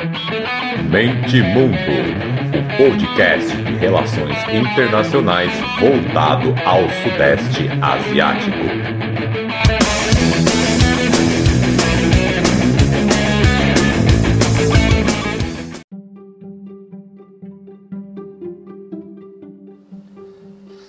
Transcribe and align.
Mente 0.00 1.42
Mundo, 1.42 1.76
o 2.56 2.76
podcast 2.78 3.54
de 3.54 3.74
relações 3.74 4.34
internacionais 4.48 5.52
voltado 5.78 6.54
ao 6.64 6.88
Sudeste 7.02 7.68
Asiático. 7.82 8.56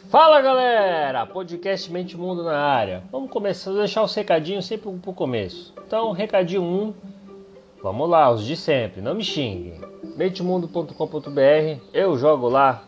Fala 0.09 0.41
galera, 0.41 1.25
podcast 1.25 1.91
Mente 1.91 2.16
Mundo 2.16 2.43
na 2.43 2.57
área. 2.57 3.04
Vamos 3.12 3.30
começar, 3.30 3.71
vou 3.71 3.80
deixar 3.82 4.04
os 4.04 4.16
recadinhos 4.16 4.66
sempre 4.66 4.89
pro 5.02 5.12
começo. 5.12 5.73
Então, 5.86 6.14
recadinho 6.14 6.64
1, 6.64 6.93
vamos 7.82 8.09
lá, 8.09 8.32
os 8.32 8.45
de 8.45 8.55
sempre, 8.55 9.02
não 9.02 9.16
me 9.16 9.23
xinguem. 9.23 9.79
Mentemundo.com.br, 10.16 11.81
eu 11.94 12.17
jogo 12.17 12.48
lá 12.49 12.84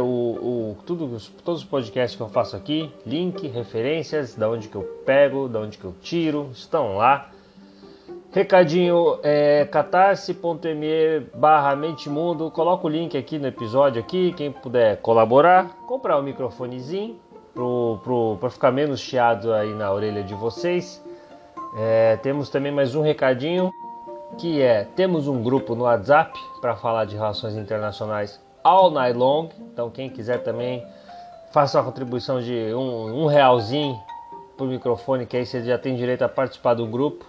o, 0.00 0.04
o, 0.04 0.76
tudo, 0.86 1.18
todos 1.44 1.62
os 1.62 1.66
podcasts 1.66 2.16
que 2.16 2.22
eu 2.22 2.28
faço 2.28 2.56
aqui, 2.56 2.90
link, 3.04 3.46
referências, 3.46 4.34
da 4.34 4.48
onde 4.48 4.68
que 4.68 4.74
eu 4.74 4.82
pego, 5.04 5.48
da 5.48 5.60
onde 5.60 5.76
que 5.76 5.84
eu 5.84 5.94
tiro, 6.00 6.48
estão 6.52 6.96
lá. 6.96 7.30
Recadinho 8.32 9.18
é 9.22 9.64
catarse.me 9.64 11.20
barra 11.34 11.74
Mentimundo. 11.76 12.50
Coloca 12.50 12.86
o 12.86 12.90
link 12.90 13.16
aqui 13.16 13.38
no 13.38 13.46
episódio 13.46 14.00
aqui. 14.00 14.32
Quem 14.32 14.52
puder 14.52 15.00
colaborar, 15.00 15.68
comprar 15.86 16.18
um 16.18 16.22
microfonezinho 16.22 17.18
para 18.38 18.50
ficar 18.50 18.70
menos 18.70 19.00
chiado 19.00 19.52
aí 19.54 19.72
na 19.74 19.90
orelha 19.90 20.22
de 20.22 20.34
vocês. 20.34 21.02
É, 21.78 22.16
temos 22.16 22.50
também 22.50 22.72
mais 22.72 22.94
um 22.94 23.00
recadinho 23.00 23.70
que 24.38 24.60
é 24.60 24.84
temos 24.84 25.28
um 25.28 25.42
grupo 25.42 25.74
no 25.74 25.84
WhatsApp 25.84 26.38
para 26.60 26.76
falar 26.76 27.04
de 27.04 27.16
relações 27.16 27.56
internacionais 27.56 28.40
all 28.62 28.90
night 28.90 29.16
long. 29.16 29.48
Então 29.72 29.90
quem 29.90 30.10
quiser 30.10 30.42
também 30.42 30.84
faça 31.52 31.78
uma 31.78 31.84
contribuição 31.84 32.40
de 32.40 32.74
um, 32.74 33.24
um 33.24 33.26
realzinho 33.26 33.98
por 34.56 34.66
microfone 34.68 35.26
que 35.26 35.36
aí 35.36 35.46
você 35.46 35.62
já 35.62 35.78
tem 35.78 35.96
direito 35.96 36.22
a 36.22 36.28
participar 36.28 36.74
do 36.74 36.86
grupo 36.86 37.24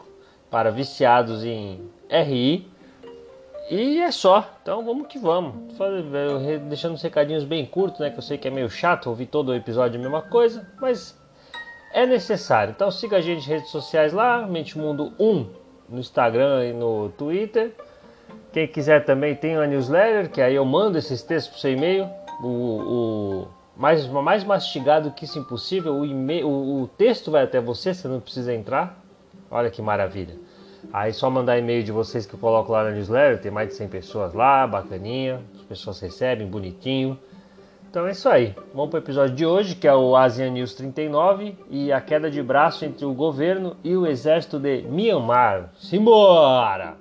para 0.49 0.72
viciados 0.72 1.44
em 1.44 1.89
RI. 2.09 2.67
E 3.69 4.00
é 4.02 4.11
só, 4.11 4.50
então 4.61 4.83
vamos 4.83 5.07
que 5.07 5.19
vamos. 5.19 5.73
Deixando 6.69 6.95
os 6.95 7.02
recadinhos 7.02 7.44
bem 7.44 7.66
curtos, 7.66 8.00
né? 8.00 8.09
Que 8.09 8.17
eu 8.17 8.22
sei 8.22 8.38
que 8.38 8.47
é 8.47 8.52
meio 8.52 8.69
chato 8.69 9.07
ouvir 9.07 9.25
todo 9.25 9.50
o 9.50 9.55
episódio 9.55 10.00
a 10.00 10.02
mesma 10.02 10.22
coisa, 10.22 10.66
mas 10.79 11.19
é 11.94 12.05
necessário. 12.05 12.72
Então 12.72 12.89
siga 12.89 13.17
a 13.17 13.22
gente 13.22 13.39
nas 13.39 13.45
redes 13.45 13.69
sociais 13.69 14.13
lá, 14.13 14.47
Mente 14.47 14.77
Mundo 14.77 15.13
1 15.19 15.56
no 15.89 15.99
Instagram 15.99 16.66
e 16.66 16.73
no 16.73 17.09
Twitter. 17.09 17.71
Quem 18.52 18.67
quiser 18.67 19.05
também 19.05 19.35
tem 19.35 19.55
uma 19.55 19.67
newsletter, 19.67 20.29
que 20.29 20.41
aí 20.41 20.55
eu 20.55 20.66
mando 20.66 20.97
esses 20.97 21.21
textos 21.21 21.52
para 21.52 21.61
seu 21.61 21.73
e-mail. 21.73 22.09
O, 22.41 22.47
o, 22.47 23.47
mais, 23.75 24.07
mais 24.07 24.44
mastigado 24.44 25.11
que 25.11 25.25
isso 25.25 25.38
impossível, 25.38 25.94
o, 25.94 26.03
o, 26.03 26.81
o 26.83 26.88
texto 26.88 27.31
vai 27.31 27.44
até 27.44 27.59
você, 27.59 27.94
você 27.94 28.07
não 28.07 28.19
precisa 28.19 28.53
entrar. 28.53 28.99
Olha 29.49 29.69
que 29.69 29.81
maravilha. 29.81 30.35
Aí 30.91 31.13
só 31.13 31.29
mandar 31.29 31.57
e-mail 31.57 31.83
de 31.83 31.91
vocês 31.91 32.25
que 32.25 32.33
eu 32.33 32.39
coloco 32.39 32.72
lá 32.72 32.83
na 32.83 32.91
newsletter, 32.91 33.41
tem 33.41 33.51
mais 33.51 33.69
de 33.69 33.75
100 33.75 33.88
pessoas 33.88 34.33
lá, 34.33 34.66
bacaninha, 34.66 35.41
as 35.55 35.61
pessoas 35.61 35.99
recebem, 35.99 36.47
bonitinho. 36.47 37.19
Então 37.98 38.08
é 38.08 38.12
isso 38.12 38.30
aí. 38.30 38.53
Vamos 38.76 38.92
para 38.92 39.00
o 39.00 39.02
episódio 39.03 39.36
de 39.36 39.44
hoje, 39.44 39.73
que 39.73 39.88
é 39.88 39.95
o 39.95 40.16
ASEAN 40.16 40.52
News 40.52 40.76
39 40.76 41.58
e 41.67 41.92
a 41.92 42.00
queda 42.00 42.30
de 42.30 42.44
braço 42.44 42.86
entre 42.86 43.03
o 43.03 43.12
governo 43.12 43.76
e 43.84 43.98
o 43.98 44.06
exército 44.06 44.59
de 44.59 44.84
Myanmar. 44.84 45.72
Simbora! 45.80 46.95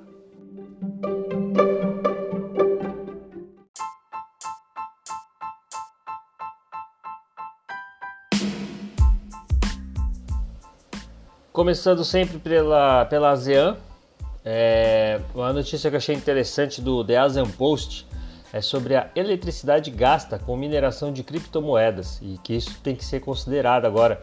Começando 11.53 12.07
sempre 12.07 12.39
pela, 12.39 13.05
pela 13.05 13.33
ASEAN, 13.33 13.77
é, 14.43 15.21
uma 15.35 15.53
notícia 15.53 15.91
que 15.91 15.97
eu 15.97 15.99
achei 15.99 16.15
interessante 16.15 16.81
do 16.81 17.05
The 17.05 17.19
ASEAN 17.19 17.51
Post 17.51 18.07
é 18.53 18.61
sobre 18.61 18.97
a 18.97 19.11
eletricidade 19.15 19.91
gasta 19.91 20.39
com 20.39 20.57
mineração 20.57 21.13
de 21.13 21.23
criptomoedas 21.23 22.21
e 22.23 22.39
que 22.43 22.55
isso 22.55 22.79
tem 22.83 22.95
que 22.95 23.05
ser 23.05 23.21
considerado 23.21 23.85
agora 23.85 24.23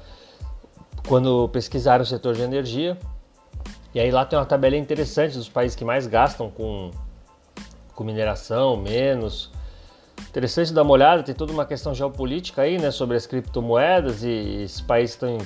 quando 1.07 1.49
pesquisar 1.49 2.01
o 2.01 2.05
setor 2.05 2.33
de 2.35 2.41
energia. 2.41 2.97
E 3.93 3.99
aí 3.99 4.09
lá 4.09 4.25
tem 4.25 4.39
uma 4.39 4.45
tabela 4.45 4.75
interessante 4.75 5.37
dos 5.37 5.49
países 5.49 5.75
que 5.75 5.85
mais 5.85 6.07
gastam 6.07 6.49
com, 6.49 6.91
com 7.93 8.03
mineração, 8.03 8.75
menos. 8.77 9.51
Interessante 10.29 10.73
dar 10.73 10.81
uma 10.81 10.93
olhada, 10.93 11.21
tem 11.21 11.35
toda 11.35 11.51
uma 11.51 11.65
questão 11.65 11.93
geopolítica 11.93 12.63
aí, 12.63 12.79
né, 12.79 12.89
sobre 12.89 13.17
as 13.17 13.27
criptomoedas 13.27 14.23
e 14.23 14.63
esses 14.63 14.81
países 14.81 15.15
estão 15.15 15.37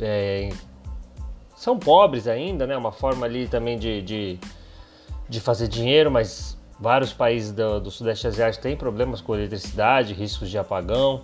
é, 0.00 0.50
são 1.54 1.78
pobres 1.78 2.28
ainda, 2.28 2.66
né? 2.66 2.76
Uma 2.76 2.92
forma 2.92 3.26
ali 3.26 3.48
também 3.48 3.78
de, 3.78 4.02
de, 4.02 4.38
de 5.28 5.40
fazer 5.40 5.68
dinheiro, 5.68 6.10
mas 6.10 6.53
vários 6.78 7.12
países 7.12 7.52
do, 7.52 7.80
do, 7.80 7.90
Sudeste 7.90 8.26
Asiático 8.26 8.62
têm 8.62 8.76
problemas 8.76 9.20
com 9.20 9.34
eletricidade, 9.34 10.12
riscos 10.12 10.50
de 10.50 10.58
apagão. 10.58 11.22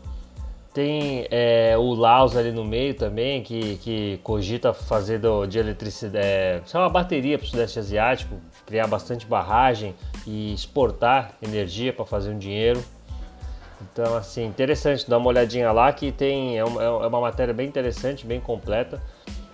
Tem 0.72 1.26
é, 1.30 1.76
o 1.76 1.94
Laos 1.94 2.36
ali 2.36 2.52
no 2.52 2.64
meio 2.64 2.94
também, 2.94 3.42
que, 3.42 3.76
que 3.78 4.20
cogita 4.22 4.72
fazer 4.72 5.18
do, 5.18 5.44
de 5.44 5.58
eletricidade, 5.58 6.24
é, 6.24 6.62
uma 6.74 6.88
bateria 6.88 7.36
para 7.36 7.44
o 7.44 7.48
Sudeste 7.48 7.80
Asiático, 7.80 8.36
criar 8.64 8.86
bastante 8.86 9.26
barragem 9.26 9.94
e 10.24 10.54
exportar 10.54 11.32
energia 11.42 11.92
para 11.92 12.04
fazer 12.04 12.30
um 12.30 12.38
dinheiro. 12.38 12.82
Então, 13.82 14.14
assim, 14.16 14.46
interessante, 14.46 15.08
dá 15.08 15.18
uma 15.18 15.28
olhadinha 15.28 15.72
lá 15.72 15.92
que 15.92 16.12
tem, 16.12 16.56
é 16.56 16.64
uma, 16.64 16.82
é 16.82 17.06
uma 17.06 17.20
matéria 17.20 17.52
bem 17.52 17.66
interessante, 17.66 18.24
bem 18.24 18.38
completa 18.38 19.02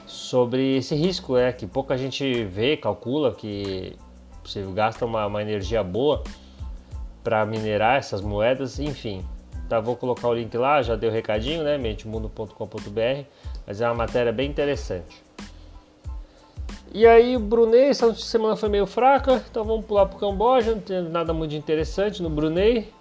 sobre 0.06 0.76
esse 0.76 0.94
risco, 0.94 1.36
é 1.36 1.52
que 1.52 1.66
pouca 1.66 1.96
gente 1.96 2.44
vê, 2.44 2.76
calcula 2.76 3.32
que 3.32 3.96
você 4.48 4.62
gasta 4.74 5.04
uma, 5.04 5.26
uma 5.26 5.42
energia 5.42 5.82
boa 5.82 6.22
para 7.22 7.44
minerar 7.44 7.96
essas 7.96 8.20
moedas, 8.20 8.78
enfim. 8.78 9.24
Tá, 9.68 9.80
vou 9.80 9.96
colocar 9.96 10.28
o 10.28 10.34
link 10.34 10.56
lá, 10.56 10.80
já 10.80 10.94
deu 10.94 11.10
recadinho, 11.10 11.64
né? 11.64 11.76
mentemundo.com.br, 11.76 13.24
mas 13.66 13.80
é 13.80 13.86
uma 13.88 13.96
matéria 13.96 14.32
bem 14.32 14.48
interessante. 14.48 15.24
E 16.94 17.06
aí, 17.06 17.36
o 17.36 17.40
Brunei, 17.40 17.88
essa 17.88 18.14
semana 18.14 18.56
foi 18.56 18.68
meio 18.68 18.86
fraca, 18.86 19.44
então 19.50 19.64
vamos 19.64 19.84
pular 19.84 20.06
para 20.06 20.16
o 20.16 20.20
Camboja, 20.20 20.72
não 20.72 20.80
tem 20.80 21.02
nada 21.02 21.32
muito 21.32 21.54
interessante 21.54 22.22
no 22.22 22.30
Brunei 22.30 22.92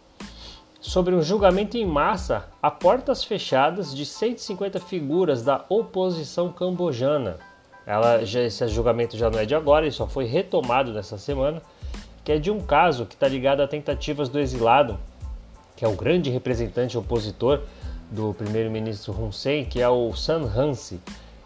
sobre 0.81 1.15
um 1.15 1.21
julgamento 1.21 1.77
em 1.77 1.85
massa 1.85 2.45
a 2.61 2.69
portas 2.69 3.23
fechadas 3.23 3.95
de 3.95 4.05
150 4.05 4.79
figuras 4.79 5.43
da 5.43 5.65
oposição 5.69 6.51
cambojana. 6.51 7.37
Ela, 7.85 8.25
já, 8.25 8.41
esse 8.41 8.67
julgamento 8.67 9.17
já 9.17 9.29
não 9.29 9.39
é 9.39 9.45
de 9.45 9.53
agora, 9.53 9.85
ele 9.85 9.91
só 9.91 10.07
foi 10.07 10.25
retomado 10.25 10.91
nessa 10.91 11.17
semana, 11.17 11.61
que 12.23 12.31
é 12.31 12.39
de 12.39 12.49
um 12.49 12.59
caso 12.59 13.05
que 13.05 13.13
está 13.13 13.27
ligado 13.27 13.61
a 13.61 13.67
tentativas 13.67 14.29
do 14.29 14.39
exilado, 14.39 14.99
que 15.75 15.85
é 15.85 15.87
o 15.87 15.95
grande 15.95 16.29
representante 16.29 16.97
opositor 16.97 17.61
do 18.09 18.33
primeiro-ministro 18.33 19.13
Hun 19.13 19.31
Sen, 19.31 19.65
que 19.65 19.81
é 19.81 19.89
o 19.89 20.13
San 20.13 20.41
Hansi. 20.43 20.99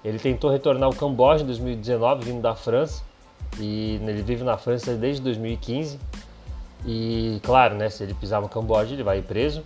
Ele 0.03 0.19
tentou 0.19 0.49
retornar 0.49 0.85
ao 0.85 0.93
Camboja 0.93 1.43
em 1.43 1.47
2019, 1.47 2.25
vindo 2.25 2.41
da 2.41 2.55
França, 2.55 3.03
e 3.59 3.99
ele 4.01 4.21
vive 4.21 4.43
na 4.43 4.57
França 4.57 4.93
desde 4.95 5.21
2015 5.21 5.99
e 6.85 7.39
claro, 7.43 7.75
né, 7.75 7.89
se 7.89 8.03
ele 8.03 8.13
pisar 8.13 8.41
no 8.41 8.49
Camboja, 8.49 8.93
ele 8.93 9.03
vai 9.03 9.21
preso. 9.21 9.63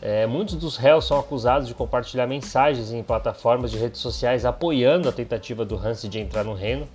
É, 0.00 0.26
muitos 0.26 0.54
dos 0.54 0.76
réus 0.76 1.06
são 1.06 1.18
acusados 1.18 1.66
de 1.66 1.74
compartilhar 1.74 2.26
mensagens 2.26 2.92
em 2.92 3.02
plataformas 3.02 3.70
de 3.70 3.78
redes 3.78 4.00
sociais 4.00 4.44
apoiando 4.44 5.08
a 5.08 5.12
tentativa 5.12 5.64
do 5.64 5.76
Hansi 5.76 6.08
de 6.08 6.20
entrar 6.20 6.44
no 6.44 6.54
reino. 6.54 6.86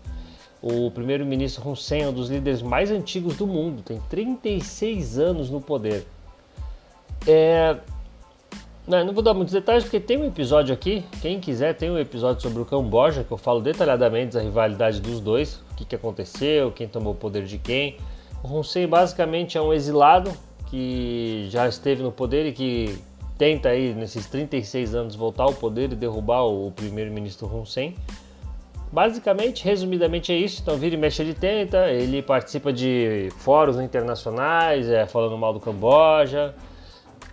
O 0.62 0.91
primeiro-ministro 0.91 1.68
Hun 1.68 1.75
Sen 1.75 2.03
é 2.03 2.08
um 2.08 2.14
dos 2.14 2.30
líderes 2.30 2.62
mais 2.62 2.91
antigos 2.91 3.36
do 3.36 3.47
mundo, 3.47 3.81
tem 3.81 4.00
36 4.09 5.17
anos 5.17 5.50
no 5.50 5.59
poder. 5.59 6.06
É... 7.28 7.76
Não, 8.88 9.03
não 9.06 9.14
vou 9.14 9.23
dar 9.23 9.34
muitos 9.34 9.53
detalhes 9.53 9.84
porque 9.84 10.00
tem 10.00 10.17
um 10.17 10.26
episódio 10.26 10.73
aqui. 10.73 11.03
Quem 11.22 11.40
quiser, 11.40 11.76
tem 11.76 11.90
um 11.90 11.97
episódio 11.97 12.41
sobre 12.41 12.61
o 12.61 12.66
Camboja 12.66 13.23
que 13.23 13.32
eu 13.32 13.38
falo 13.38 13.59
detalhadamente 13.61 14.34
da 14.34 14.41
rivalidade 14.41 15.02
dos 15.02 15.20
dois, 15.20 15.56
o 15.72 15.76
que, 15.76 15.85
que 15.85 15.96
aconteceu, 15.96 16.72
quem 16.72 16.88
tomou 16.88 17.14
o 17.14 17.16
poder 17.16 17.46
de 17.46 17.58
quem. 17.58 17.97
O 18.44 18.47
Hun 18.47 18.64
Sen 18.64 18.88
basicamente 18.88 19.58
é 19.58 19.61
um 19.61 19.73
exilado 19.73 20.32
que 20.72 21.47
já 21.50 21.68
esteve 21.68 22.02
no 22.02 22.14
poder 22.14 22.46
e 22.46 22.53
que 22.53 22.97
tenta 23.38 23.70
aí 23.70 23.94
nesses 23.94 24.26
36 24.28 24.96
anos 24.96 25.16
voltar 25.16 25.44
ao 25.44 25.53
poder 25.53 25.91
e 25.91 25.96
derrubar 25.96 26.46
o 26.46 26.72
primeiro-ministro 26.72 27.46
Hun 27.46 27.66
Sen. 27.66 27.96
Basicamente, 28.90 29.66
resumidamente 29.66 30.32
é 30.32 30.35
isso. 30.38 30.62
Então, 30.62 30.78
vira 30.78 30.96
e 30.96 30.97
mexe 30.97 31.22
ele 31.22 31.34
tenta, 31.34 31.90
ele 31.90 32.22
participa 32.22 32.72
de 32.72 33.29
fóruns 33.38 33.79
internacionais, 33.82 34.88
é, 34.88 35.06
falando 35.06 35.38
mal 35.38 35.53
do 35.53 35.59
Camboja, 35.59 36.56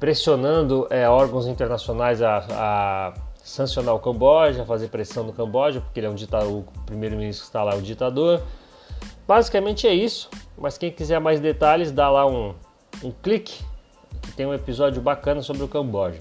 pressionando 0.00 0.88
é, 0.90 1.08
órgãos 1.08 1.46
internacionais 1.46 2.20
a, 2.22 2.44
a, 2.50 3.14
sancionar 3.36 3.94
o 3.94 4.00
Camboja, 4.00 4.64
fazer 4.64 4.88
pressão 4.88 5.22
no 5.22 5.32
Camboja, 5.32 5.80
porque 5.80 6.00
ele 6.00 6.08
é 6.08 6.10
um 6.10 6.14
ditador, 6.14 6.50
o 6.50 6.64
primeiro-ministro 6.86 7.44
que 7.44 7.48
está 7.48 7.62
lá 7.62 7.74
é 7.74 7.76
o 7.76 7.82
ditador. 7.82 8.42
basicamente 9.26 9.86
é 9.86 9.94
isso. 9.94 10.28
Mas 10.56 10.76
quem 10.76 10.90
quiser 10.90 11.20
mais 11.20 11.38
detalhes, 11.38 11.92
dá 11.92 12.10
lá 12.10 12.26
um, 12.26 12.54
um 13.02 13.10
clique, 13.10 13.64
que 14.22 14.32
tem 14.32 14.46
um 14.46 14.54
episódio 14.54 15.00
bacana 15.00 15.42
sobre 15.42 15.62
o 15.62 15.68
Camboja. 15.68 16.20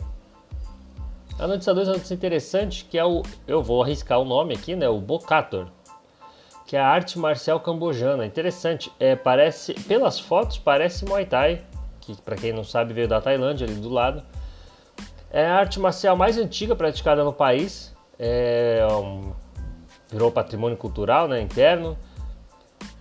A 1.40 1.48
notícia 1.48 1.74
2 1.74 1.88
é 1.88 1.92
uma 1.92 1.98
notícia 1.98 2.16
interessante, 2.16 2.86
que 2.86 2.98
é 2.98 3.06
o, 3.06 3.22
eu 3.48 3.62
vou 3.62 3.84
arriscar 3.84 4.20
o 4.20 4.26
nome 4.26 4.56
aqui, 4.56 4.76
né, 4.76 4.90
o 4.90 5.00
Bokator, 5.00 5.68
que 6.66 6.76
é 6.76 6.80
a 6.80 6.88
arte 6.88 7.20
marcial 7.20 7.60
cambojana. 7.60 8.26
Interessante, 8.26 8.92
é, 9.00 9.16
parece, 9.16 9.74
pelas 9.74 10.20
fotos 10.20 10.58
parece 10.58 11.06
Muay 11.06 11.26
Thai, 11.26 11.64
que 12.02 12.20
para 12.22 12.36
quem 12.36 12.52
não 12.52 12.64
sabe 12.64 12.94
veio 12.94 13.08
da 13.08 13.22
Tailândia 13.22 13.68
ali 13.68 13.76
do 13.76 13.90
lado. 13.90 14.24
É 15.30 15.46
a 15.46 15.56
arte 15.58 15.80
marcial 15.80 16.16
mais 16.16 16.38
antiga 16.38 16.76
praticada 16.76 17.24
no 17.24 17.34
país, 17.34 17.94
é 18.18 18.86
um, 18.90 19.34
virou 20.10 20.32
patrimônio 20.32 20.78
cultural 20.78 21.28
né, 21.28 21.42
interno. 21.42 21.98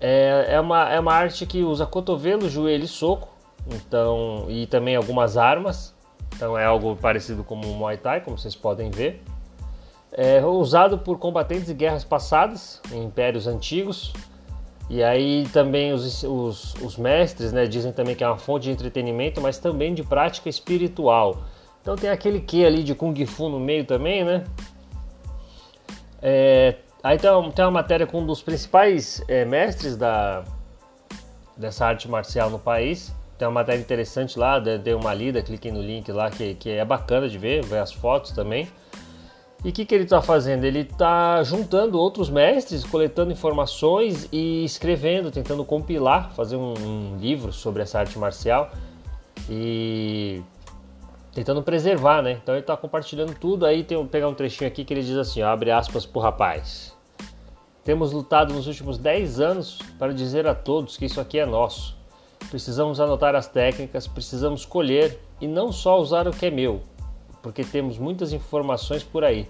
É, 0.00 0.46
é, 0.50 0.60
uma, 0.60 0.88
é 0.90 1.00
uma 1.00 1.14
arte 1.14 1.46
que 1.46 1.62
usa 1.62 1.86
cotovelo, 1.86 2.50
joelho 2.50 2.84
e 2.84 2.88
soco, 2.88 3.35
então 3.70 4.46
e 4.48 4.66
também 4.66 4.96
algumas 4.96 5.36
armas. 5.36 5.94
Então 6.34 6.56
é 6.58 6.64
algo 6.64 6.96
parecido 6.96 7.42
com 7.42 7.54
o 7.54 7.58
Muay 7.58 7.96
Thai, 7.96 8.20
como 8.20 8.38
vocês 8.38 8.54
podem 8.54 8.90
ver. 8.90 9.22
É 10.12 10.44
usado 10.44 10.98
por 10.98 11.18
combatentes 11.18 11.66
de 11.66 11.74
guerras 11.74 12.04
passadas, 12.04 12.80
em 12.92 13.04
impérios 13.04 13.46
antigos. 13.46 14.12
E 14.88 15.02
aí 15.02 15.46
também 15.52 15.92
os, 15.92 16.22
os, 16.22 16.74
os 16.74 16.96
mestres 16.96 17.52
né, 17.52 17.66
dizem 17.66 17.92
também 17.92 18.14
que 18.14 18.22
é 18.22 18.28
uma 18.28 18.38
fonte 18.38 18.64
de 18.64 18.70
entretenimento, 18.70 19.40
mas 19.40 19.58
também 19.58 19.92
de 19.92 20.02
prática 20.04 20.48
espiritual. 20.48 21.38
Então 21.82 21.96
tem 21.96 22.10
aquele 22.10 22.40
que 22.40 22.64
ali 22.64 22.82
de 22.82 22.94
Kung 22.94 23.14
Fu 23.26 23.48
no 23.48 23.58
meio 23.58 23.84
também, 23.84 24.24
né? 24.24 24.44
É, 26.22 26.76
aí 27.02 27.18
tem 27.18 27.30
uma, 27.30 27.52
tem 27.52 27.64
uma, 27.64 27.70
matéria 27.70 28.06
com 28.06 28.20
um 28.20 28.26
dos 28.26 28.42
principais 28.42 29.22
é, 29.28 29.44
mestres 29.44 29.96
da, 29.96 30.44
dessa 31.56 31.86
arte 31.86 32.08
marcial 32.08 32.50
no 32.50 32.58
país. 32.58 33.14
Tem 33.38 33.46
uma 33.46 33.54
matéria 33.54 33.80
interessante 33.80 34.38
lá, 34.38 34.58
dei 34.58 34.94
uma 34.94 35.12
lida, 35.12 35.42
cliquei 35.42 35.70
no 35.70 35.82
link 35.82 36.10
lá, 36.10 36.30
que, 36.30 36.54
que 36.54 36.70
é 36.70 36.84
bacana 36.84 37.28
de 37.28 37.36
ver, 37.36 37.64
ver 37.64 37.78
as 37.78 37.92
fotos 37.92 38.32
também. 38.32 38.68
E 39.64 39.70
o 39.70 39.72
que, 39.72 39.84
que 39.84 39.94
ele 39.94 40.04
está 40.04 40.22
fazendo? 40.22 40.64
Ele 40.64 40.80
está 40.80 41.42
juntando 41.42 41.98
outros 41.98 42.30
mestres, 42.30 42.84
coletando 42.84 43.32
informações 43.32 44.28
e 44.30 44.64
escrevendo, 44.64 45.30
tentando 45.30 45.64
compilar, 45.64 46.32
fazer 46.32 46.56
um, 46.56 46.74
um 46.78 47.16
livro 47.18 47.52
sobre 47.52 47.82
essa 47.82 47.98
arte 47.98 48.18
marcial 48.18 48.70
e 49.50 50.42
tentando 51.34 51.62
preservar, 51.62 52.22
né? 52.22 52.38
Então 52.42 52.54
ele 52.54 52.60
está 52.62 52.76
compartilhando 52.76 53.34
tudo. 53.34 53.66
Aí 53.66 53.82
tem 53.82 54.06
pegar 54.06 54.28
um 54.28 54.34
trechinho 54.34 54.68
aqui 54.68 54.84
que 54.84 54.94
ele 54.94 55.02
diz 55.02 55.16
assim: 55.16 55.42
ó, 55.42 55.48
abre 55.48 55.70
aspas 55.70 56.06
pro 56.06 56.20
rapaz. 56.20 56.96
Temos 57.82 58.12
lutado 58.12 58.54
nos 58.54 58.66
últimos 58.66 58.98
10 58.98 59.40
anos 59.40 59.78
para 59.98 60.12
dizer 60.12 60.46
a 60.46 60.54
todos 60.54 60.96
que 60.96 61.04
isso 61.04 61.20
aqui 61.20 61.38
é 61.38 61.46
nosso. 61.46 61.95
Precisamos 62.56 63.00
anotar 63.00 63.34
as 63.34 63.46
técnicas, 63.46 64.06
precisamos 64.06 64.64
colher 64.64 65.20
e 65.38 65.46
não 65.46 65.70
só 65.70 66.00
usar 66.00 66.26
o 66.26 66.30
que 66.30 66.46
é 66.46 66.50
meu, 66.50 66.80
porque 67.42 67.62
temos 67.62 67.98
muitas 67.98 68.32
informações 68.32 69.02
por 69.02 69.24
aí. 69.24 69.46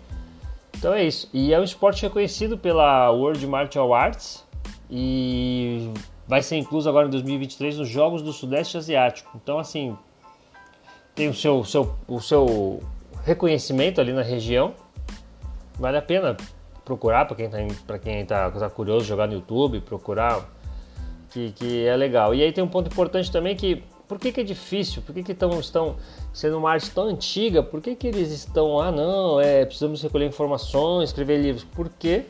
Então 0.77 0.93
é 0.93 1.05
isso. 1.05 1.31
E 1.33 1.55
é 1.55 1.61
um 1.61 1.63
esporte 1.63 2.03
reconhecido 2.03 2.59
pela 2.59 3.09
World 3.13 3.47
Martial 3.47 3.95
Arts 3.95 4.45
e 4.91 5.89
vai 6.27 6.43
ser 6.43 6.57
incluso 6.57 6.89
agora 6.89 7.07
em 7.07 7.11
2023 7.11 7.79
nos 7.79 7.89
Jogos 7.89 8.23
do 8.23 8.33
Sudeste 8.33 8.77
Asiático. 8.77 9.31
Então 9.41 9.61
assim, 9.61 9.97
tem 11.15 11.29
o 11.29 11.35
seu, 11.35 11.63
seu, 11.63 11.95
o 12.09 12.21
seu 12.21 12.83
reconhecimento 13.23 14.01
ali 14.01 14.13
na 14.13 14.23
região. 14.23 14.75
Vale 15.79 15.97
a 15.97 16.03
pena 16.03 16.37
procurar 16.85 17.25
para 17.25 17.37
quem 17.37 17.47
está 17.69 17.99
quem 18.01 18.27
tá, 18.27 18.51
tá 18.51 18.69
curioso, 18.69 19.07
jogar 19.07 19.29
no 19.29 19.35
YouTube, 19.35 19.81
procurar 19.81 20.56
que, 21.37 21.53
que 21.53 21.87
é 21.87 21.95
legal. 21.95 22.35
E 22.35 22.43
aí 22.43 22.53
tem 22.53 22.65
um 22.65 22.69
ponto 22.69 22.91
importante 22.91 23.31
também 23.31 23.55
que 23.55 23.83
por 24.09 24.19
que, 24.19 24.33
que 24.33 24.41
é 24.41 24.45
difícil? 24.45 25.03
Por 25.03 25.15
que, 25.15 25.23
que 25.23 25.35
tão, 25.35 25.59
estão 25.61 25.97
sendo 26.33 26.57
uma 26.59 26.71
arte 26.71 26.91
tão 26.91 27.05
antiga? 27.05 27.63
Por 27.63 27.81
que, 27.81 27.95
que 27.95 28.07
eles 28.07 28.31
estão, 28.31 28.81
ah 28.81 28.91
não, 28.91 29.41
é, 29.41 29.65
precisamos 29.65 30.01
recolher 30.01 30.27
informações, 30.27 31.11
escrever 31.11 31.43
livros? 31.43 31.67
Porque 31.75 32.25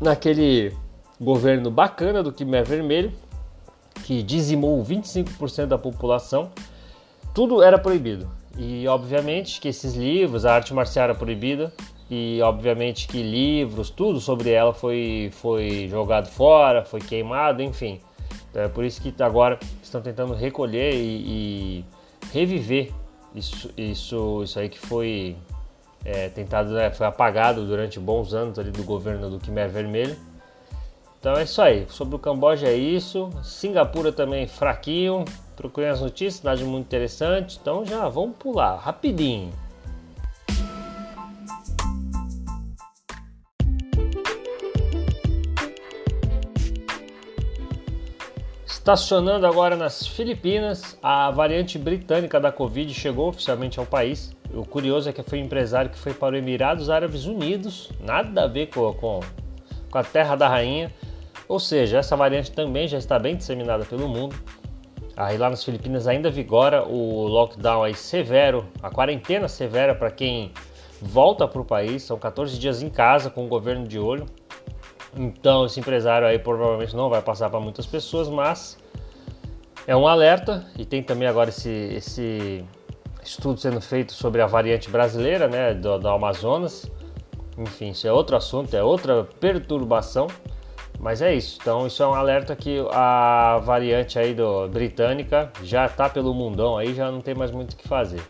naquele 0.00 0.76
governo 1.20 1.70
bacana 1.70 2.22
do 2.22 2.30
Khmer 2.30 2.64
Vermelho, 2.64 3.12
que 4.04 4.22
dizimou 4.22 4.84
25% 4.84 5.66
da 5.66 5.78
população, 5.78 6.50
tudo 7.34 7.62
era 7.62 7.78
proibido. 7.78 8.30
E 8.58 8.86
obviamente 8.86 9.60
que 9.60 9.68
esses 9.68 9.94
livros, 9.94 10.44
a 10.44 10.54
arte 10.54 10.72
marcial 10.72 11.04
era 11.04 11.14
proibida, 11.14 11.72
e 12.10 12.40
obviamente 12.42 13.08
que 13.08 13.22
livros, 13.22 13.90
tudo 13.90 14.20
sobre 14.20 14.50
ela 14.50 14.72
foi, 14.72 15.30
foi 15.32 15.88
jogado 15.88 16.28
fora, 16.28 16.84
foi 16.84 17.00
queimado, 17.00 17.62
enfim. 17.62 18.00
É 18.54 18.68
por 18.68 18.84
isso 18.84 19.02
que 19.02 19.14
agora 19.22 19.58
estão 19.82 20.00
tentando 20.00 20.32
recolher 20.32 20.94
e, 20.94 21.82
e 21.82 21.84
reviver 22.32 22.90
isso, 23.34 23.70
isso, 23.76 24.42
isso 24.44 24.58
aí 24.58 24.68
que 24.68 24.78
foi 24.78 25.36
é, 26.04 26.28
tentado, 26.28 26.70
né, 26.70 26.90
foi 26.90 27.06
apagado 27.06 27.66
durante 27.66 28.00
bons 28.00 28.32
anos 28.32 28.58
ali 28.58 28.70
do 28.70 28.82
governo 28.82 29.28
do 29.28 29.38
Khmer 29.38 29.68
Vermelho. 29.68 30.16
Então 31.20 31.34
é 31.36 31.42
isso 31.42 31.60
aí. 31.60 31.86
Sobre 31.90 32.14
o 32.14 32.18
Camboja 32.18 32.68
é 32.68 32.74
isso. 32.74 33.30
Singapura 33.42 34.12
também 34.12 34.46
fraquinho. 34.46 35.24
Procurei 35.56 35.90
as 35.90 36.00
notícias, 36.00 36.42
nada 36.42 36.56
de 36.56 36.64
muito 36.64 36.86
interessante. 36.86 37.58
Então 37.60 37.84
já 37.84 38.08
vamos 38.08 38.36
pular 38.36 38.76
rapidinho. 38.76 39.50
Estacionando 48.86 49.44
agora 49.48 49.74
nas 49.74 50.06
Filipinas, 50.06 50.96
a 51.02 51.28
variante 51.32 51.76
britânica 51.76 52.38
da 52.38 52.52
Covid 52.52 52.94
chegou 52.94 53.28
oficialmente 53.30 53.80
ao 53.80 53.84
país. 53.84 54.32
O 54.54 54.64
curioso 54.64 55.08
é 55.08 55.12
que 55.12 55.24
foi 55.24 55.40
um 55.40 55.44
empresário 55.44 55.90
que 55.90 55.98
foi 55.98 56.14
para 56.14 56.36
os 56.36 56.38
Emirados 56.40 56.88
Árabes 56.88 57.24
Unidos, 57.26 57.90
nada 57.98 58.44
a 58.44 58.46
ver 58.46 58.68
com, 58.68 58.94
com, 58.94 59.18
com 59.90 59.98
a 59.98 60.04
terra 60.04 60.36
da 60.36 60.46
rainha. 60.46 60.94
Ou 61.48 61.58
seja, 61.58 61.98
essa 61.98 62.14
variante 62.14 62.52
também 62.52 62.86
já 62.86 62.96
está 62.96 63.18
bem 63.18 63.34
disseminada 63.34 63.84
pelo 63.84 64.06
mundo. 64.06 64.36
Aí 65.16 65.36
lá 65.36 65.50
nas 65.50 65.64
Filipinas 65.64 66.06
ainda 66.06 66.30
vigora 66.30 66.86
o 66.86 67.26
lockdown 67.26 67.82
aí 67.82 67.94
severo, 67.96 68.68
a 68.80 68.88
quarentena 68.88 69.48
severa 69.48 69.96
para 69.96 70.12
quem 70.12 70.52
volta 71.02 71.48
para 71.48 71.60
o 71.60 71.64
país. 71.64 72.04
São 72.04 72.20
14 72.20 72.56
dias 72.56 72.82
em 72.82 72.88
casa 72.88 73.30
com 73.30 73.46
o 73.46 73.48
governo 73.48 73.84
de 73.84 73.98
olho. 73.98 74.26
Então 75.16 75.64
esse 75.64 75.80
empresário 75.80 76.26
aí 76.26 76.38
provavelmente 76.38 76.94
não 76.94 77.08
vai 77.08 77.22
passar 77.22 77.48
para 77.48 77.58
muitas 77.58 77.86
pessoas, 77.86 78.28
mas 78.28 78.78
é 79.86 79.96
um 79.96 80.06
alerta 80.06 80.66
e 80.78 80.84
tem 80.84 81.02
também 81.02 81.26
agora 81.26 81.48
esse, 81.48 81.70
esse 81.70 82.64
estudo 83.22 83.58
sendo 83.58 83.80
feito 83.80 84.12
sobre 84.12 84.42
a 84.42 84.46
variante 84.46 84.90
brasileira, 84.90 85.48
né, 85.48 85.72
do, 85.72 85.98
do 85.98 86.08
Amazonas. 86.08 86.90
Enfim, 87.56 87.90
isso 87.90 88.06
é 88.06 88.12
outro 88.12 88.36
assunto, 88.36 88.74
é 88.74 88.82
outra 88.82 89.24
perturbação, 89.40 90.26
mas 91.00 91.22
é 91.22 91.34
isso. 91.34 91.58
Então 91.60 91.86
isso 91.86 92.02
é 92.02 92.06
um 92.06 92.12
alerta 92.12 92.54
que 92.54 92.84
a 92.92 93.58
variante 93.64 94.18
aí 94.18 94.34
do 94.34 94.68
britânica 94.68 95.50
já 95.62 95.86
está 95.86 96.10
pelo 96.10 96.34
mundão 96.34 96.76
aí, 96.76 96.94
já 96.94 97.10
não 97.10 97.22
tem 97.22 97.34
mais 97.34 97.50
muito 97.50 97.72
o 97.72 97.76
que 97.76 97.88
fazer. 97.88 98.20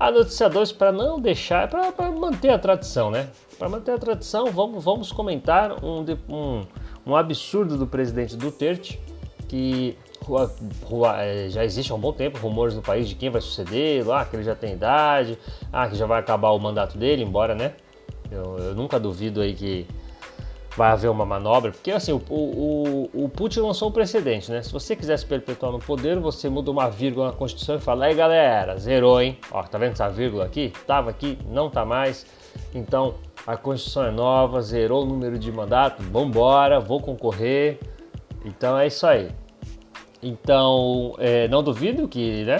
A 0.00 0.10
notícia 0.10 0.48
2 0.48 0.72
para 0.72 0.90
não 0.90 1.20
deixar, 1.20 1.68
para 1.68 2.10
manter 2.10 2.50
a 2.50 2.58
tradição, 2.58 3.10
né? 3.10 3.28
Para 3.58 3.68
manter 3.68 3.90
a 3.90 3.98
tradição, 3.98 4.52
vamos, 4.52 4.84
vamos 4.84 5.10
comentar 5.10 5.84
um, 5.84 6.04
um, 6.28 6.66
um 7.04 7.16
absurdo 7.16 7.76
do 7.76 7.88
presidente 7.88 8.36
Duterte, 8.36 9.00
que 9.48 9.96
é, 11.16 11.48
já 11.48 11.64
existe 11.64 11.90
há 11.90 11.94
um 11.94 11.98
bom 11.98 12.12
tempo 12.12 12.38
rumores 12.38 12.74
no 12.74 12.82
país 12.82 13.08
de 13.08 13.16
quem 13.16 13.30
vai 13.30 13.40
suceder, 13.40 14.06
lá 14.06 14.24
que 14.24 14.36
ele 14.36 14.44
já 14.44 14.54
tem 14.54 14.74
idade, 14.74 15.36
ah, 15.72 15.88
que 15.88 15.96
já 15.96 16.06
vai 16.06 16.20
acabar 16.20 16.50
o 16.50 16.58
mandato 16.58 16.96
dele, 16.96 17.24
embora, 17.24 17.54
né? 17.54 17.72
Eu, 18.30 18.58
eu 18.58 18.74
nunca 18.74 19.00
duvido 19.00 19.40
aí 19.40 19.54
que 19.54 19.86
vai 20.76 20.92
haver 20.92 21.10
uma 21.10 21.26
manobra, 21.26 21.72
porque 21.72 21.90
assim, 21.90 22.12
o, 22.12 22.22
o, 22.30 23.10
o 23.12 23.28
Putin 23.28 23.60
lançou 23.60 23.88
um 23.88 23.92
precedente, 23.92 24.52
né? 24.52 24.62
Se 24.62 24.72
você 24.72 24.94
quiser 24.94 25.18
se 25.18 25.26
perpetuar 25.26 25.72
no 25.72 25.80
poder, 25.80 26.20
você 26.20 26.48
muda 26.48 26.70
uma 26.70 26.88
vírgula 26.88 27.28
na 27.28 27.32
Constituição 27.32 27.74
e 27.74 27.80
fala, 27.80 28.04
aí 28.04 28.14
galera, 28.14 28.78
zerou, 28.78 29.20
hein? 29.20 29.36
Ó, 29.50 29.60
tá 29.64 29.78
vendo 29.78 29.92
essa 29.92 30.08
vírgula 30.08 30.44
aqui? 30.44 30.72
Tava 30.86 31.10
aqui, 31.10 31.36
não 31.50 31.68
tá 31.68 31.84
mais. 31.84 32.24
Então, 32.72 33.14
a 33.48 33.56
Constituição 33.56 34.04
é 34.04 34.10
nova, 34.10 34.60
zerou 34.60 35.04
o 35.04 35.06
número 35.06 35.38
de 35.38 35.50
mandato, 35.50 36.02
vambora, 36.02 36.78
vou 36.78 37.00
concorrer. 37.00 37.80
Então 38.44 38.78
é 38.78 38.88
isso 38.88 39.06
aí. 39.06 39.30
Então, 40.22 41.14
é, 41.16 41.48
não 41.48 41.62
duvido 41.62 42.06
que 42.06 42.44
né, 42.44 42.58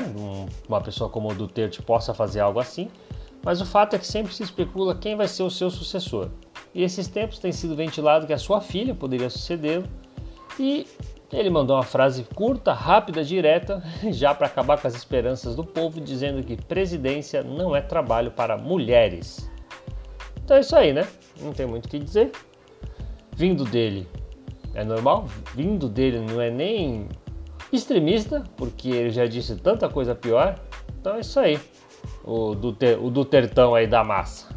uma 0.66 0.80
pessoa 0.80 1.11
como 1.11 1.30
o 1.30 1.35
Duterte 1.35 1.83
possa 1.83 2.14
fazer 2.14 2.40
algo 2.40 2.59
assim, 2.59 2.88
mas 3.45 3.61
o 3.61 3.66
fato 3.66 3.97
é 3.97 3.99
que 3.99 4.07
sempre 4.07 4.33
se 4.33 4.42
especula 4.42 4.95
quem 4.95 5.14
vai 5.14 5.28
ser 5.28 5.42
o 5.42 5.50
seu 5.50 5.68
sucessor. 5.68 6.30
E 6.75 6.83
esses 6.83 7.07
tempos 7.07 7.38
tem 7.38 7.52
sido 7.52 7.76
ventilado 7.76 8.26
que 8.26 8.33
a 8.33 8.38
sua 8.38 8.62
filha 8.62 8.95
poderia 8.95 9.28
sucedê-lo, 9.28 9.85
e 10.59 10.87
ele 11.30 11.50
mandou 11.50 11.76
uma 11.76 11.83
frase 11.83 12.25
curta, 12.35 12.73
rápida, 12.73 13.23
direta, 13.23 13.83
já 14.11 14.35
para 14.35 14.47
acabar 14.47 14.80
com 14.80 14.88
as 14.88 14.95
esperanças 14.95 15.54
do 15.54 15.64
povo, 15.64 16.00
dizendo 16.00 16.42
que 16.42 16.57
presidência 16.57 17.42
não 17.42 17.76
é 17.76 17.83
trabalho 17.83 18.30
para 18.30 18.57
mulheres. 18.57 19.50
Então 20.49 20.57
é 20.57 20.61
isso 20.61 20.75
aí, 20.75 20.95
né? 20.95 21.07
Não 21.43 21.52
tem 21.52 21.67
muito 21.67 21.85
o 21.85 21.88
que 21.90 21.99
dizer. 21.99 22.31
Vindo 23.37 23.64
dele, 23.64 24.09
É 24.73 24.83
normal, 24.83 25.26
vindo 25.55 25.90
dele 25.90 26.21
não 26.21 26.40
é 26.40 26.50
nem 26.50 27.07
extremista, 27.71 28.43
porque 28.57 28.88
ele 28.88 29.11
já 29.11 29.26
disse 29.26 29.57
tanta 29.57 29.90
coisa 29.90 30.14
pior. 30.14 30.59
Então 30.99 31.17
é 31.17 31.21
isso 31.21 31.38
aí, 31.38 31.61
o 32.25 32.55
do, 32.55 32.75
o 33.02 33.11
do 33.11 33.26
tertão 33.26 33.75
aí 33.75 33.87
da 33.87 34.02
massa. 34.02 34.49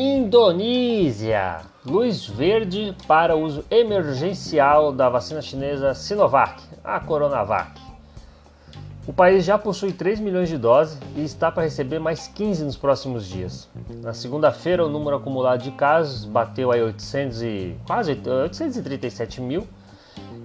Indonésia. 0.00 1.56
Luz 1.84 2.24
verde 2.24 2.94
para 3.08 3.34
uso 3.34 3.64
emergencial 3.68 4.92
da 4.92 5.08
vacina 5.08 5.42
chinesa 5.42 5.92
Sinovac, 5.92 6.62
a 6.84 7.00
Coronavac. 7.00 7.80
O 9.08 9.12
país 9.12 9.44
já 9.44 9.58
possui 9.58 9.92
3 9.92 10.20
milhões 10.20 10.48
de 10.48 10.56
doses 10.56 11.00
e 11.16 11.24
está 11.24 11.50
para 11.50 11.64
receber 11.64 11.98
mais 11.98 12.28
15 12.28 12.62
nos 12.62 12.76
próximos 12.76 13.26
dias. 13.26 13.68
Na 14.00 14.14
segunda-feira, 14.14 14.86
o 14.86 14.88
número 14.88 15.16
acumulado 15.16 15.64
de 15.64 15.72
casos 15.72 16.24
bateu 16.24 16.70
aí 16.70 16.80
800 16.80 17.42
e, 17.42 17.76
quase 17.84 18.12
837 18.12 19.40
mil, 19.40 19.66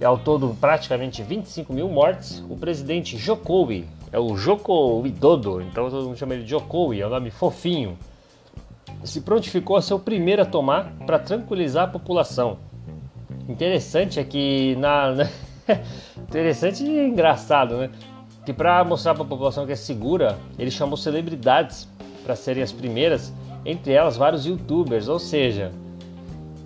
e 0.00 0.04
ao 0.04 0.18
todo 0.18 0.56
praticamente 0.60 1.22
25 1.22 1.72
mil 1.72 1.88
mortes. 1.88 2.42
O 2.50 2.56
presidente 2.56 3.16
Jokowi, 3.16 3.86
é 4.10 4.18
o 4.18 4.36
Joko 4.36 4.98
Widodo, 5.00 5.62
então 5.62 5.88
todo 5.88 6.06
mundo 6.06 6.16
chama 6.16 6.34
ele 6.34 6.42
de 6.42 6.50
Jokowi, 6.50 7.00
é 7.00 7.06
um 7.06 7.10
nome 7.10 7.30
fofinho, 7.30 7.96
se 9.04 9.20
prontificou 9.20 9.76
a 9.76 9.82
ser 9.82 9.94
o 9.94 9.98
primeiro 9.98 10.42
a 10.42 10.44
tomar 10.44 10.92
para 11.06 11.18
tranquilizar 11.18 11.84
a 11.84 11.88
população. 11.88 12.58
Interessante 13.48 14.18
é 14.18 14.24
que 14.24 14.74
na 14.76 15.28
interessante 16.18 16.82
e 16.82 17.06
engraçado, 17.06 17.76
né? 17.76 17.90
que 18.44 18.52
para 18.52 18.84
mostrar 18.84 19.14
para 19.14 19.22
a 19.22 19.26
população 19.26 19.66
que 19.66 19.72
é 19.72 19.76
segura, 19.76 20.38
ele 20.58 20.70
chamou 20.70 20.96
celebridades 20.96 21.88
para 22.22 22.36
serem 22.36 22.62
as 22.62 22.72
primeiras, 22.72 23.32
entre 23.64 23.92
elas 23.92 24.16
vários 24.16 24.44
youtubers, 24.44 25.08
ou 25.08 25.18
seja, 25.18 25.72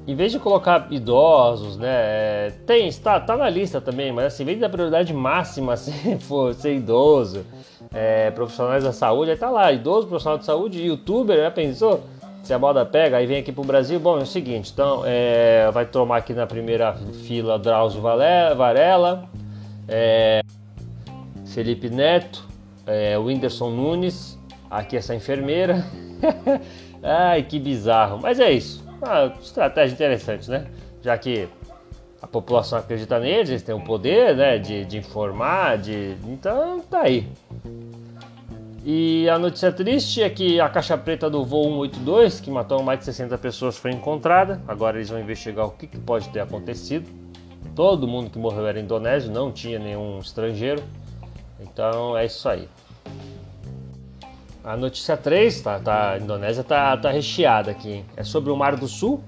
em 0.06 0.14
vez 0.14 0.32
de 0.32 0.38
colocar 0.38 0.88
idosos, 0.90 1.76
né, 1.76 1.88
é, 1.88 2.52
tem, 2.66 2.88
está, 2.88 3.20
tá 3.20 3.36
na 3.36 3.48
lista 3.48 3.80
também, 3.80 4.10
mas 4.10 4.26
assim, 4.26 4.42
em 4.42 4.46
vez 4.46 4.58
da 4.58 4.68
prioridade 4.68 5.12
máxima 5.12 5.74
assim, 5.74 6.18
for 6.18 6.54
ser 6.54 6.74
idoso, 6.74 7.44
é, 7.92 8.30
profissionais 8.30 8.82
da 8.82 8.92
saúde, 8.92 9.30
aí 9.30 9.36
tá 9.36 9.50
lá, 9.50 9.70
idoso, 9.72 10.08
profissional 10.08 10.38
de 10.38 10.44
saúde, 10.44 10.84
youtuber, 10.84 11.36
já 11.36 11.50
pensou? 11.50 12.02
Se 12.42 12.54
a 12.54 12.58
moda 12.58 12.84
pega, 12.86 13.18
aí 13.18 13.26
vem 13.26 13.38
aqui 13.38 13.52
pro 13.52 13.62
Brasil, 13.62 14.00
bom, 14.00 14.18
é 14.18 14.22
o 14.22 14.26
seguinte, 14.26 14.70
então, 14.72 15.02
é, 15.04 15.70
vai 15.70 15.84
tomar 15.84 16.18
aqui 16.18 16.32
na 16.32 16.46
primeira 16.46 16.94
fila 17.24 17.58
Drauzio 17.58 18.00
Varela, 18.00 19.28
é, 19.86 20.40
Felipe 21.46 21.90
Neto, 21.90 22.46
é, 22.86 23.18
Whindersson 23.18 23.70
Nunes, 23.70 24.38
aqui 24.70 24.96
essa 24.96 25.14
enfermeira. 25.14 25.84
Ai, 27.02 27.42
que 27.42 27.58
bizarro. 27.58 28.18
Mas 28.20 28.40
é 28.40 28.50
isso. 28.50 28.84
Uma 29.00 29.32
estratégia 29.40 29.94
interessante, 29.94 30.50
né? 30.50 30.66
Já 31.02 31.16
que 31.16 31.48
a 32.20 32.26
população 32.26 32.78
acredita 32.78 33.18
neles, 33.20 33.50
eles 33.50 33.62
têm 33.62 33.74
o 33.74 33.80
poder 33.80 34.34
né, 34.36 34.58
de, 34.58 34.84
de 34.84 34.98
informar, 34.98 35.78
de. 35.78 36.16
Então 36.26 36.80
tá 36.80 37.02
aí. 37.02 37.28
E 38.90 39.28
a 39.28 39.38
notícia 39.38 39.70
triste 39.70 40.22
é 40.22 40.30
que 40.30 40.58
a 40.58 40.66
caixa 40.66 40.96
preta 40.96 41.28
do 41.28 41.44
voo 41.44 41.64
182, 41.64 42.40
que 42.40 42.50
matou 42.50 42.82
mais 42.82 43.00
de 43.00 43.04
60 43.04 43.36
pessoas, 43.36 43.76
foi 43.76 43.90
encontrada. 43.90 44.62
Agora 44.66 44.96
eles 44.96 45.10
vão 45.10 45.20
investigar 45.20 45.66
o 45.66 45.72
que, 45.72 45.86
que 45.86 45.98
pode 45.98 46.30
ter 46.30 46.40
acontecido. 46.40 47.06
Todo 47.76 48.08
mundo 48.08 48.30
que 48.30 48.38
morreu 48.38 48.66
era 48.66 48.80
indonésio, 48.80 49.30
não 49.30 49.52
tinha 49.52 49.78
nenhum 49.78 50.18
estrangeiro. 50.20 50.82
Então 51.60 52.16
é 52.16 52.24
isso 52.24 52.48
aí. 52.48 52.66
A 54.64 54.74
notícia 54.74 55.18
3, 55.18 55.60
tá, 55.60 55.78
tá, 55.78 56.12
a 56.12 56.18
Indonésia 56.18 56.64
tá, 56.64 56.96
tá 56.96 57.10
recheada 57.10 57.72
aqui, 57.72 57.92
hein? 57.92 58.06
é 58.16 58.24
sobre 58.24 58.50
o 58.50 58.56
Mar 58.56 58.74
do 58.74 58.88
Sul. 58.88 59.22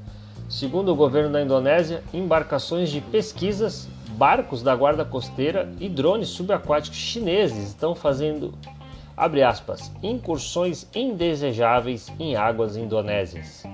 Segundo 0.48 0.90
o 0.90 0.96
governo 0.96 1.32
da 1.32 1.42
Indonésia, 1.42 2.02
embarcações 2.14 2.88
de 2.88 3.02
pesquisas, 3.02 3.90
barcos 4.12 4.62
da 4.62 4.74
guarda 4.74 5.04
costeira 5.04 5.70
e 5.78 5.86
drones 5.86 6.30
subaquáticos 6.30 6.96
chineses 6.96 7.68
estão 7.68 7.94
fazendo, 7.94 8.54
abre 9.20 9.42
aspas, 9.42 9.92
incursões 10.02 10.88
indesejáveis 10.94 12.10
em 12.18 12.36
águas 12.36 12.74
indonésias. 12.74 13.64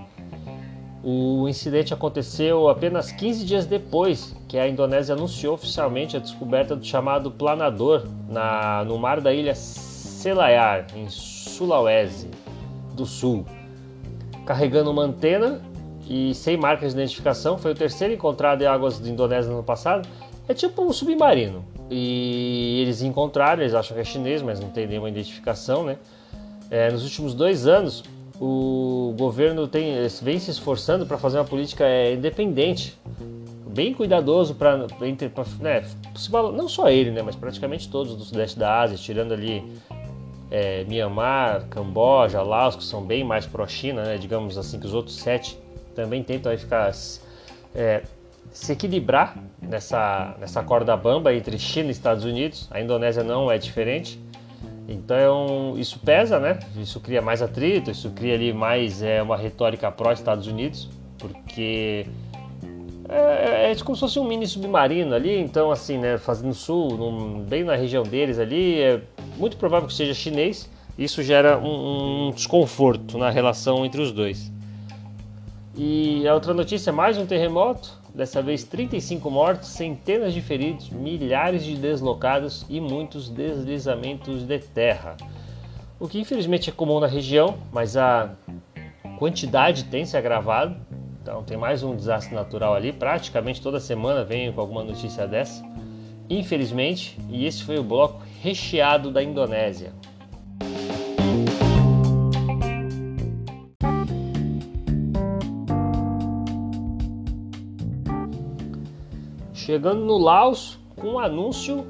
O 1.05 1.49
incidente 1.49 1.95
aconteceu 1.95 2.69
apenas 2.69 3.13
15 3.13 3.45
dias 3.45 3.65
depois 3.65 4.35
que 4.49 4.59
a 4.59 4.67
Indonésia 4.67 5.15
anunciou 5.15 5.55
oficialmente 5.55 6.17
a 6.17 6.19
descoberta 6.19 6.75
do 6.75 6.85
chamado 6.85 7.31
planador 7.31 8.09
na, 8.29 8.83
no 8.85 8.99
mar 8.99 9.21
da 9.21 9.33
ilha 9.33 9.55
Selayar, 9.55 10.89
em 10.97 11.09
Sulawesi 11.09 12.29
do 12.95 13.07
Sul. 13.07 13.47
Carregando 14.45 14.91
uma 14.91 15.05
antena 15.05 15.63
e 16.09 16.35
sem 16.35 16.57
marcas 16.57 16.93
de 16.93 17.01
identificação, 17.01 17.57
foi 17.57 17.71
o 17.71 17.75
terceiro 17.75 18.13
encontrado 18.13 18.63
em 18.63 18.67
águas 18.67 18.99
da 18.99 19.09
Indonésia 19.09 19.49
no 19.49 19.59
ano 19.59 19.65
passado. 19.65 20.09
É 20.49 20.55
tipo 20.55 20.83
um 20.83 20.93
submarino. 20.93 21.76
E 21.91 22.81
eles 22.83 23.03
encontraram, 23.03 23.63
eles 23.63 23.75
acham 23.75 23.95
que 23.95 24.01
é 24.01 24.05
chinês, 24.05 24.43
mas 24.43 24.59
não 24.61 24.71
tem 24.71 24.87
nenhuma 24.87 25.09
identificação, 25.09 25.85
né? 25.85 25.97
É, 26.71 26.91
nos 26.91 27.05
últimos 27.05 27.35
dois 27.35 27.67
anos, 27.67 28.03
o 28.41 29.15
governo 29.17 29.67
tem, 29.69 29.95
vem 30.23 30.39
se 30.39 30.51
esforçando 30.51 31.07
para 31.07 31.17
fazer 31.17 31.39
uma 31.39 31.45
política 31.45 31.85
é, 31.85 32.15
independente, 32.15 32.99
bem 33.67 33.95
cuidadoso 33.95 34.55
para 34.55 34.79
né, 35.61 35.85
não 36.55 36.69
só 36.69 36.89
ele, 36.89 37.11
né, 37.11 37.23
mas 37.23 37.37
praticamente 37.37 37.89
todos 37.91 38.17
do 38.17 38.25
sudeste 38.25 38.59
da 38.59 38.81
Ásia, 38.81 38.97
tirando 38.97 39.33
ali 39.33 39.63
é, 40.51 40.85
Myanmar, 40.85 41.67
Camboja, 41.69 42.43
Laos, 42.43 42.75
que 42.75 42.85
são 42.85 43.03
bem 43.03 43.23
mais 43.23 43.47
pró-China, 43.47 44.03
né, 44.03 44.19
digamos 44.19 44.57
assim, 44.57 44.81
que 44.81 44.87
os 44.87 44.95
outros 44.95 45.17
sete 45.17 45.59
também 45.95 46.23
tentam 46.23 46.51
aí 46.51 46.59
ficar 46.59 46.91
é, 47.75 48.03
se 48.57 48.73
equilibrar 48.73 49.37
nessa, 49.61 50.35
nessa 50.41 50.63
corda 50.63 50.97
bamba 50.97 51.35
entre 51.35 51.59
China 51.59 51.89
e 51.89 51.91
Estados 51.91 52.25
Unidos. 52.25 52.67
A 52.71 52.81
Indonésia 52.81 53.23
não 53.23 53.51
é 53.51 53.59
diferente. 53.59 54.19
Então 54.89 55.75
isso 55.77 55.99
pesa, 55.99 56.41
né? 56.41 56.59
Isso 56.77 56.99
cria 56.99 57.21
mais 57.21 57.43
atrito, 57.43 57.91
isso 57.91 58.11
cria 58.13 58.35
ali 58.35 58.55
mais 58.55 59.03
é, 59.03 59.21
uma 59.21 59.37
retórica 59.37 59.93
pró-Estados 59.93 60.47
Unidos, 60.47 60.89
porque 61.19 62.07
é, 63.09 63.69
é, 63.69 63.73
é, 63.73 63.77
como 63.85 63.95
se 63.95 64.01
fosse 64.01 64.19
um 64.19 64.25
mini 64.25 64.47
submarino 64.47 65.15
ali, 65.15 65.39
então 65.39 65.71
assim, 65.71 65.99
né, 65.99 66.17
fazendo 66.17 66.55
sul, 66.55 66.97
num, 66.97 67.41
bem 67.41 67.63
na 67.63 67.77
região 67.77 68.05
deles 68.05 68.39
ali, 68.39 68.81
é 68.81 69.03
muito 69.37 69.59
provável 69.59 69.87
que 69.87 69.95
seja 69.95 70.15
chinês. 70.15 70.71
Isso 70.97 71.23
gera 71.23 71.59
um, 71.59 72.29
um 72.29 72.31
desconforto 72.31 73.19
na 73.19 73.29
relação 73.29 73.85
entre 73.85 74.01
os 74.01 74.13
dois. 74.13 74.51
E 75.77 76.27
a 76.27 76.33
outra 76.33 76.55
notícia, 76.55 76.91
mais 76.91 77.19
um 77.19 77.27
terremoto, 77.27 78.06
dessa 78.17 78.41
vez 78.41 78.65
35 78.65 79.31
mortos, 79.31 79.69
centenas 79.69 80.33
de 80.33 80.41
feridos, 80.41 80.89
milhares 80.89 81.63
de 81.63 81.77
deslocados 81.77 82.65
e 82.67 82.81
muitos 82.81 83.29
deslizamentos 83.29 84.43
de 84.43 84.59
terra. 84.59 85.19
O 86.01 86.09
que 86.09 86.19
infelizmente 86.19 86.71
é 86.71 86.73
comum 86.73 86.99
na 86.99 87.07
região, 87.07 87.59
mas 87.71 87.95
a 87.95 88.35
quantidade 89.19 89.85
tem 89.85 90.07
se 90.07 90.17
agravado. 90.17 90.77
Então 91.21 91.43
tem 91.43 91.59
mais 91.59 91.83
um 91.83 91.95
desastre 91.95 92.35
natural 92.35 92.75
ali, 92.75 92.91
praticamente 92.91 93.61
toda 93.61 93.79
semana 93.79 94.25
vem 94.25 94.51
com 94.51 94.63
alguma 94.63 94.83
notícia 94.83 95.27
dessa. 95.27 95.63
Infelizmente, 96.31 97.19
e 97.29 97.45
esse 97.45 97.63
foi 97.65 97.79
o 97.79 97.85
bloco 97.85 98.23
recheado 98.41 99.11
da 99.11 99.23
Indonésia. 99.23 99.93
Chegando 109.67 110.05
no 110.05 110.17
Laos 110.17 110.79
com 110.95 111.15
o 111.15 111.19
anúncio 111.19 111.85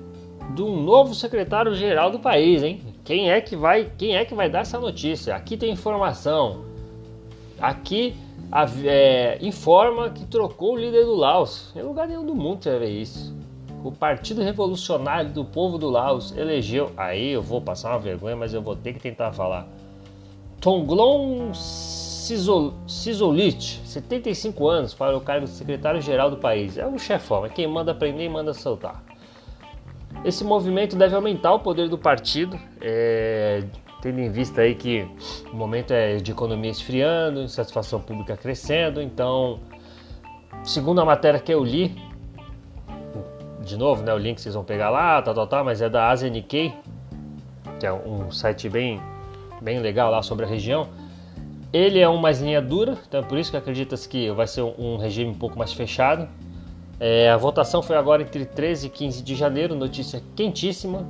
de 0.55 0.63
um 0.63 0.81
novo 0.83 1.15
secretário-geral 1.15 2.11
do 2.11 2.19
país, 2.19 2.63
hein? 2.63 2.81
Quem 3.05 3.31
é 3.31 3.39
que 3.39 3.55
vai, 3.55 3.93
quem 3.99 4.17
é 4.17 4.25
que 4.25 4.35
vai 4.35 4.49
dar 4.49 4.61
essa 4.61 4.81
notícia? 4.81 5.37
Aqui 5.37 5.59
tem 5.59 5.73
informação. 5.73 6.65
Aqui 7.61 8.17
é, 8.83 9.37
informa 9.43 10.09
que 10.09 10.25
trocou 10.25 10.73
o 10.73 10.77
líder 10.79 11.05
do 11.05 11.15
Laos. 11.15 11.71
Em 11.77 11.83
lugar 11.83 12.09
nenhum 12.09 12.25
do 12.25 12.35
mundo 12.35 12.65
você 12.65 12.71
vai 12.71 12.79
ver 12.79 12.91
isso. 12.91 13.37
O 13.85 13.93
Partido 13.93 14.41
Revolucionário 14.41 15.31
do 15.31 15.45
Povo 15.45 15.77
do 15.77 15.91
Laos 15.91 16.35
elegeu. 16.35 16.93
Aí 16.97 17.33
eu 17.33 17.43
vou 17.43 17.61
passar 17.61 17.91
uma 17.91 17.99
vergonha, 17.99 18.37
mas 18.37 18.55
eu 18.55 18.63
vou 18.63 18.75
ter 18.75 18.95
que 18.95 19.01
tentar 19.01 19.33
falar. 19.33 19.69
Tonglong 20.63 21.53
Sisolit, 22.27 23.81
75 23.85 24.69
anos, 24.69 24.95
para 24.95 25.17
o 25.17 25.21
cargo 25.21 25.47
de 25.47 25.53
secretário-geral 25.53 26.29
do 26.29 26.39
país. 26.39 26.77
É 26.77 26.85
o 26.85 26.99
chefão, 26.99 27.47
é 27.47 27.49
quem 27.49 27.69
manda 27.69 27.95
prender 27.95 28.27
e 28.27 28.29
manda 28.29 28.53
soltar. 28.53 29.01
Esse 30.25 30.43
movimento 30.43 30.97
deve 30.97 31.15
aumentar 31.15 31.53
o 31.53 31.61
poder 31.61 31.89
do 31.89 31.97
partido, 31.97 32.59
é, 32.81 33.63
tendo 34.03 34.19
em 34.19 34.29
vista 34.29 34.63
aí 34.63 34.75
que 34.75 35.07
o 35.53 35.57
momento 35.57 35.93
é 35.93 36.17
de 36.17 36.33
economia 36.33 36.71
esfriando, 36.71 37.43
insatisfação 37.43 38.01
pública 38.01 38.37
crescendo, 38.37 39.01
então, 39.01 39.61
segundo 40.65 41.01
a 41.01 41.05
matéria 41.05 41.39
que 41.39 41.55
eu 41.55 41.63
li, 41.63 41.95
de 43.61 43.77
novo, 43.77 44.03
né, 44.03 44.13
o 44.13 44.19
link 44.19 44.41
vocês 44.41 44.55
vão 44.55 44.65
pegar 44.65 44.91
lá, 44.91 45.23
tal, 45.23 45.35
tal, 45.35 45.47
tal, 45.47 45.65
mas 45.65 45.81
é 45.81 45.89
da 45.89 46.13
Nikkei, 46.15 46.75
que 47.79 47.87
é 47.87 47.93
um 47.93 48.33
site 48.33 48.69
bem, 48.69 49.01
bem 49.61 49.79
legal 49.79 50.11
lá 50.11 50.23
sobre 50.23 50.45
a 50.45 50.49
região. 50.49 50.89
Ele 51.77 51.99
é 51.99 52.09
um 52.09 52.17
mais 52.17 52.41
linha 52.41 52.63
dura, 52.63 52.97
então 53.07 53.21
é 53.21 53.23
por 53.23 53.37
isso 53.37 53.51
que 53.51 53.57
acredita-se 53.59 54.09
que 54.09 54.31
vai 54.31 54.47
ser 54.47 54.63
um 54.63 54.97
regime 54.97 55.31
um 55.31 55.35
pouco 55.35 55.59
mais 55.59 55.75
fechado. 55.75 56.27
É, 56.99 57.29
a 57.29 57.37
votação 57.37 57.83
foi 57.83 57.97
agora 57.97 58.23
entre 58.23 58.47
13 58.47 58.87
e 58.87 58.89
15 58.89 59.23
de 59.23 59.35
janeiro, 59.35 59.75
notícia 59.75 60.23
quentíssima. 60.35 61.07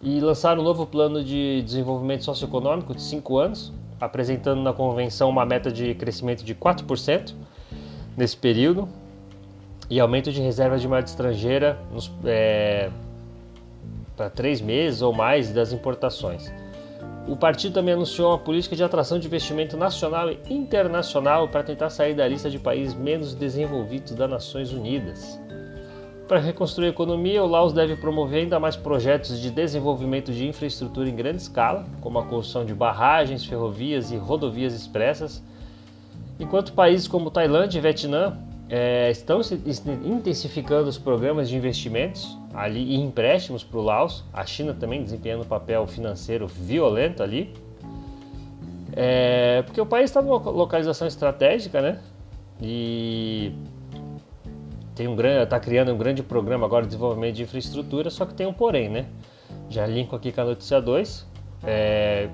E 0.00 0.20
lançaram 0.20 0.60
um 0.60 0.64
novo 0.64 0.86
plano 0.86 1.24
de 1.24 1.60
desenvolvimento 1.62 2.22
socioeconômico 2.22 2.94
de 2.94 3.02
5 3.02 3.36
anos, 3.36 3.72
apresentando 4.00 4.62
na 4.62 4.72
convenção 4.72 5.28
uma 5.28 5.44
meta 5.44 5.72
de 5.72 5.92
crescimento 5.96 6.44
de 6.44 6.54
4% 6.54 7.34
nesse 8.16 8.36
período 8.36 8.88
e 9.90 9.98
aumento 9.98 10.30
de 10.30 10.40
reservas 10.40 10.80
de 10.80 10.86
moeda 10.86 11.08
estrangeira 11.08 11.80
é, 12.24 12.90
para 14.16 14.30
três 14.30 14.60
meses 14.60 15.02
ou 15.02 15.12
mais 15.12 15.52
das 15.52 15.72
importações. 15.72 16.48
O 17.28 17.36
partido 17.36 17.74
também 17.74 17.94
anunciou 17.94 18.30
uma 18.30 18.38
política 18.38 18.76
de 18.76 18.84
atração 18.84 19.18
de 19.18 19.26
investimento 19.26 19.76
nacional 19.76 20.30
e 20.30 20.38
internacional 20.48 21.48
para 21.48 21.64
tentar 21.64 21.90
sair 21.90 22.14
da 22.14 22.26
lista 22.26 22.48
de 22.48 22.58
países 22.58 22.94
menos 22.94 23.34
desenvolvidos 23.34 24.12
das 24.12 24.30
Nações 24.30 24.72
Unidas. 24.72 25.40
Para 26.28 26.38
reconstruir 26.38 26.86
a 26.86 26.90
economia, 26.90 27.42
o 27.42 27.46
Laos 27.46 27.72
deve 27.72 27.96
promover 27.96 28.42
ainda 28.42 28.60
mais 28.60 28.76
projetos 28.76 29.40
de 29.40 29.50
desenvolvimento 29.50 30.32
de 30.32 30.46
infraestrutura 30.46 31.08
em 31.08 31.14
grande 31.14 31.42
escala, 31.42 31.84
como 32.00 32.18
a 32.18 32.24
construção 32.24 32.64
de 32.64 32.74
barragens, 32.74 33.44
ferrovias 33.44 34.12
e 34.12 34.16
rodovias 34.16 34.72
expressas, 34.72 35.42
enquanto 36.38 36.72
países 36.72 37.08
como 37.08 37.30
Tailândia 37.30 37.78
e 37.78 37.80
Vietnã 37.80 38.36
é, 38.68 39.10
estão 39.10 39.40
intensificando 40.04 40.88
os 40.88 40.98
programas 40.98 41.48
de 41.48 41.56
investimentos 41.56 42.36
ali 42.56 42.94
e 42.94 42.96
empréstimos 42.96 43.62
para 43.62 43.78
o 43.78 43.82
Laos, 43.82 44.24
a 44.32 44.44
China 44.46 44.74
também 44.74 45.02
desempenhando 45.02 45.42
um 45.42 45.46
papel 45.46 45.86
financeiro 45.86 46.46
violento 46.46 47.22
ali, 47.22 47.54
é, 48.96 49.62
porque 49.62 49.78
o 49.78 49.84
país 49.84 50.06
está 50.10 50.22
numa 50.22 50.38
localização 50.38 51.06
estratégica, 51.06 51.82
né? 51.82 52.00
E 52.62 53.52
tem 54.94 55.06
um 55.06 55.14
grande, 55.14 55.44
está 55.44 55.60
criando 55.60 55.92
um 55.92 55.98
grande 55.98 56.22
programa 56.22 56.64
agora 56.64 56.84
de 56.84 56.88
desenvolvimento 56.88 57.34
de 57.34 57.42
infraestrutura, 57.42 58.08
só 58.08 58.24
que 58.24 58.32
tem 58.32 58.46
um 58.46 58.54
porém, 58.54 58.88
né? 58.88 59.04
Já 59.68 59.86
linko 59.86 60.16
aqui 60.16 60.32
com 60.32 60.40
a 60.40 60.44
notícia 60.44 60.80
2. 60.80 61.26
É, 61.62 62.30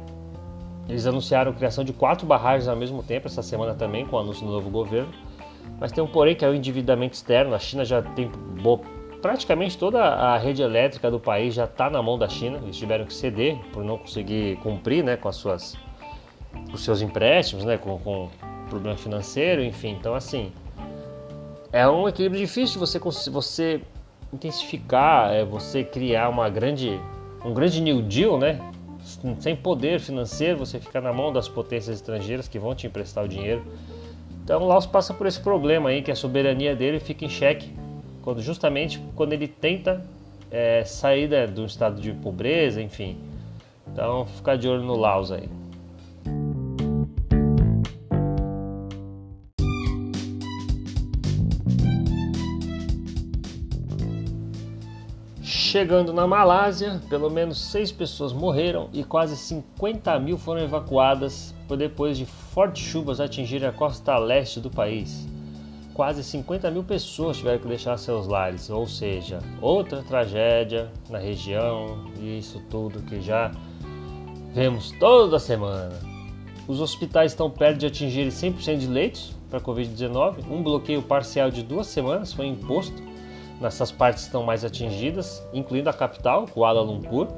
eles 0.89 1.05
anunciaram 1.05 1.51
a 1.51 1.55
criação 1.55 1.83
de 1.83 1.93
quatro 1.93 2.25
barragens 2.25 2.69
ao 2.69 2.77
mesmo 2.77 3.03
tempo 3.03 3.27
essa 3.27 3.43
semana 3.43 3.75
também, 3.75 4.07
com 4.07 4.15
o 4.15 4.19
anúncio 4.21 4.47
do 4.47 4.53
novo 4.53 4.71
governo. 4.71 5.11
Mas 5.81 5.91
tem 5.91 6.03
um 6.03 6.07
porém 6.07 6.37
que 6.37 6.45
é 6.45 6.49
o 6.49 6.55
endividamento 6.55 7.15
externo. 7.15 7.57
A 7.57 7.59
China 7.59 7.85
já 7.85 8.01
tem 8.01 8.31
praticamente 9.23 9.79
toda 9.79 10.03
a 10.03 10.37
rede 10.37 10.61
elétrica 10.61 11.09
do 11.09 11.21
país 11.21 11.55
já 11.55 11.65
está 11.65 11.89
na 11.89 12.03
mão 12.03 12.19
da 12.19 12.29
China. 12.29 12.59
Eles 12.61 12.77
tiveram 12.77 13.05
que 13.05 13.15
ceder 13.15 13.57
por 13.73 13.85
não 13.85 13.97
conseguir 13.97 14.57
cumprir, 14.57 15.05
né, 15.05 15.17
com 15.17 15.29
as 15.29 15.37
suas, 15.37 15.77
os 16.73 16.85
seus 16.85 17.01
empréstimos, 17.01 17.65
né, 17.65 17.79
com, 17.79 17.99
com 18.01 18.29
problema 18.69 18.99
financeiro, 18.99 19.63
enfim. 19.63 19.97
Então 19.99 20.15
assim, 20.15 20.53
é 21.73 21.89
um 21.89 22.09
equilíbrio 22.09 22.41
difícil 22.41 22.81
você 22.81 22.99
você 23.31 23.81
intensificar, 24.33 25.33
é 25.33 25.45
você 25.45 25.85
criar 25.85 26.29
uma 26.29 26.51
grande 26.51 27.01
um 27.45 27.55
grande 27.55 27.81
new 27.81 28.03
deal, 28.03 28.37
né? 28.37 28.61
Sem 29.41 29.57
poder 29.57 29.99
financeiro, 30.01 30.59
você 30.59 30.79
ficar 30.79 31.01
na 31.01 31.13
mão 31.13 31.33
das 31.33 31.49
potências 31.49 31.97
estrangeiras 31.97 32.47
que 32.47 32.59
vão 32.59 32.75
te 32.75 32.87
emprestar 32.87 33.25
o 33.25 33.29
dinheiro. 33.29 33.65
Então 34.45 34.65
Laos 34.65 34.87
passa 34.87 35.15
por 35.15 35.27
esse 35.27 35.41
problema 35.41 35.91
aí 35.91 36.03
que 36.03 36.11
a 36.11 36.17
soberania 36.17 36.75
dele 36.75 36.99
fica 36.99 37.25
em 37.25 37.29
xeque 37.29 37.82
quando 38.23 38.41
justamente 38.41 38.99
quando 39.15 39.33
ele 39.33 39.49
tenta 39.49 40.05
é, 40.51 40.85
sair 40.85 41.29
né, 41.29 41.47
do 41.47 41.65
estado 41.65 42.01
de 42.01 42.13
pobreza, 42.13 42.81
enfim. 42.81 43.17
Então 43.93 44.27
ficar 44.27 44.57
de 44.57 44.69
olho 44.69 44.83
no 44.83 44.97
Laos 44.97 45.33
aí. 45.33 45.49
Chegando 55.43 56.13
na 56.13 56.27
Malásia, 56.27 57.01
pelo 57.09 57.31
menos 57.31 57.59
seis 57.59 57.91
pessoas 57.91 58.31
morreram 58.31 58.91
e 58.93 59.03
quase 59.03 59.39
50 59.39 60.19
mil 60.19 60.37
foram 60.37 60.61
evacuadas 60.61 61.55
depois 61.77 62.19
de 62.19 62.27
fortes 62.27 62.85
chuvas 62.85 63.21
atingirem 63.21 63.67
a 63.67 63.73
costa 63.73 64.19
leste 64.19 64.61
do 64.61 64.71
país. 64.71 65.27
Quase 65.95 66.25
50 66.25 66.71
mil 66.71 66.83
pessoas 66.83 67.37
tiveram 67.37 67.59
que 67.59 67.69
deixar 67.69 67.97
seus 67.99 68.27
lares, 68.27 68.71
ou 68.71 68.87
seja, 68.87 69.41
outra 69.61 70.03
tragédia 70.03 70.91
na 71.11 71.19
região 71.19 72.07
e 72.19 72.39
isso 72.39 72.61
tudo 72.71 73.03
que 73.03 73.21
já 73.21 73.51
vemos 74.55 74.91
toda 74.99 75.39
semana. 75.39 75.99
Os 76.67 76.81
hospitais 76.81 77.33
estão 77.33 77.51
perto 77.51 77.79
de 77.79 77.87
atingir 77.87 78.29
100% 78.29 78.79
de 78.79 78.87
leitos 78.87 79.35
para 79.51 79.61
Covid-19. 79.61 80.51
Um 80.51 80.63
bloqueio 80.63 81.03
parcial 81.03 81.51
de 81.51 81.63
duas 81.63 81.89
semanas 81.89 82.33
foi 82.33 82.47
imposto 82.47 83.13
nessas 83.63 83.93
partes 83.93 84.25
estão 84.25 84.43
mais 84.43 84.65
atingidas, 84.65 85.43
incluindo 85.55 85.89
a 85.89 85.93
capital, 85.93 86.47
Kuala 86.47 86.83
Lumpur, 86.83 87.29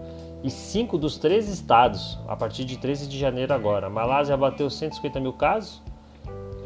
e 0.43 0.51
cinco 0.51 0.99
dos 0.99 1.17
três 1.17 1.49
estados, 1.49 2.19
a 2.27 2.35
partir 2.35 2.65
de 2.65 2.77
13 2.77 3.07
de 3.07 3.19
janeiro 3.19 3.53
agora. 3.55 3.87
A 3.87 3.91
Malásia 3.91 4.37
bateu 4.37 4.69
150 4.69 5.21
mil 5.21 5.33
casos. 5.33 5.83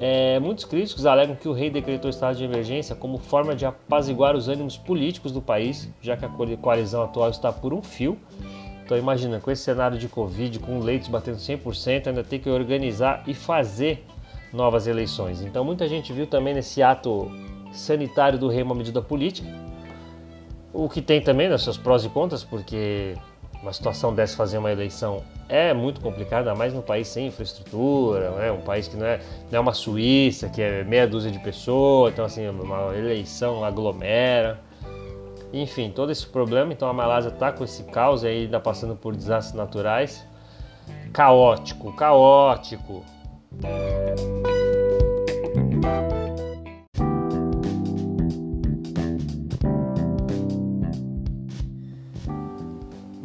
É, 0.00 0.38
muitos 0.38 0.64
críticos 0.64 1.06
alegam 1.06 1.34
que 1.34 1.48
o 1.48 1.52
rei 1.52 1.70
decretou 1.70 2.08
estado 2.08 2.36
de 2.36 2.44
emergência 2.44 2.94
como 2.94 3.18
forma 3.18 3.54
de 3.56 3.66
apaziguar 3.66 4.36
os 4.36 4.48
ânimos 4.48 4.76
políticos 4.76 5.32
do 5.32 5.42
país, 5.42 5.90
já 6.00 6.16
que 6.16 6.24
a 6.24 6.28
coalizão 6.56 7.02
atual 7.02 7.30
está 7.30 7.52
por 7.52 7.74
um 7.74 7.82
fio. 7.82 8.16
Então 8.84 8.96
imagina, 8.96 9.40
com 9.40 9.50
esse 9.50 9.62
cenário 9.62 9.98
de 9.98 10.08
Covid, 10.08 10.60
com 10.60 10.78
leitos 10.78 11.08
batendo 11.08 11.36
100%, 11.36 12.06
ainda 12.06 12.24
tem 12.24 12.38
que 12.38 12.48
organizar 12.48 13.22
e 13.26 13.34
fazer 13.34 14.04
novas 14.52 14.86
eleições. 14.86 15.42
Então 15.42 15.64
muita 15.64 15.88
gente 15.88 16.12
viu 16.12 16.26
também 16.26 16.54
nesse 16.54 16.82
ato 16.82 17.30
sanitário 17.72 18.38
do 18.38 18.48
rei 18.48 18.62
uma 18.62 18.74
medida 18.74 19.02
política, 19.02 19.48
o 20.72 20.88
que 20.88 21.02
tem 21.02 21.20
também 21.20 21.48
né, 21.48 21.58
seus 21.58 21.76
prós 21.76 22.04
e 22.04 22.08
contras, 22.08 22.44
porque 22.44 23.14
uma 23.62 23.72
situação 23.72 24.14
dessa 24.14 24.36
fazer 24.36 24.58
uma 24.58 24.70
eleição 24.70 25.22
é 25.48 25.72
muito 25.72 26.00
complicada, 26.00 26.54
mais 26.54 26.72
num 26.72 26.82
país 26.82 27.08
sem 27.08 27.26
infraestrutura, 27.28 28.30
né? 28.32 28.52
um 28.52 28.60
país 28.60 28.86
que 28.86 28.96
não 28.96 29.06
é, 29.06 29.20
não 29.50 29.58
é 29.58 29.60
uma 29.60 29.72
Suíça, 29.72 30.48
que 30.48 30.60
é 30.60 30.84
meia 30.84 31.06
dúzia 31.06 31.30
de 31.30 31.38
pessoas, 31.38 32.12
então 32.12 32.24
assim, 32.24 32.46
uma 32.48 32.94
eleição 32.96 33.64
aglomera. 33.64 34.60
Enfim, 35.52 35.90
todo 35.90 36.12
esse 36.12 36.26
problema, 36.26 36.72
então 36.72 36.88
a 36.88 36.92
Malásia 36.92 37.30
está 37.30 37.50
com 37.50 37.64
esse 37.64 37.82
caos 37.84 38.22
aí, 38.22 38.44
ainda 38.44 38.60
passando 38.60 38.94
por 38.94 39.16
desastres 39.16 39.56
naturais. 39.56 40.26
Caótico, 41.12 41.92
caótico. 41.94 43.02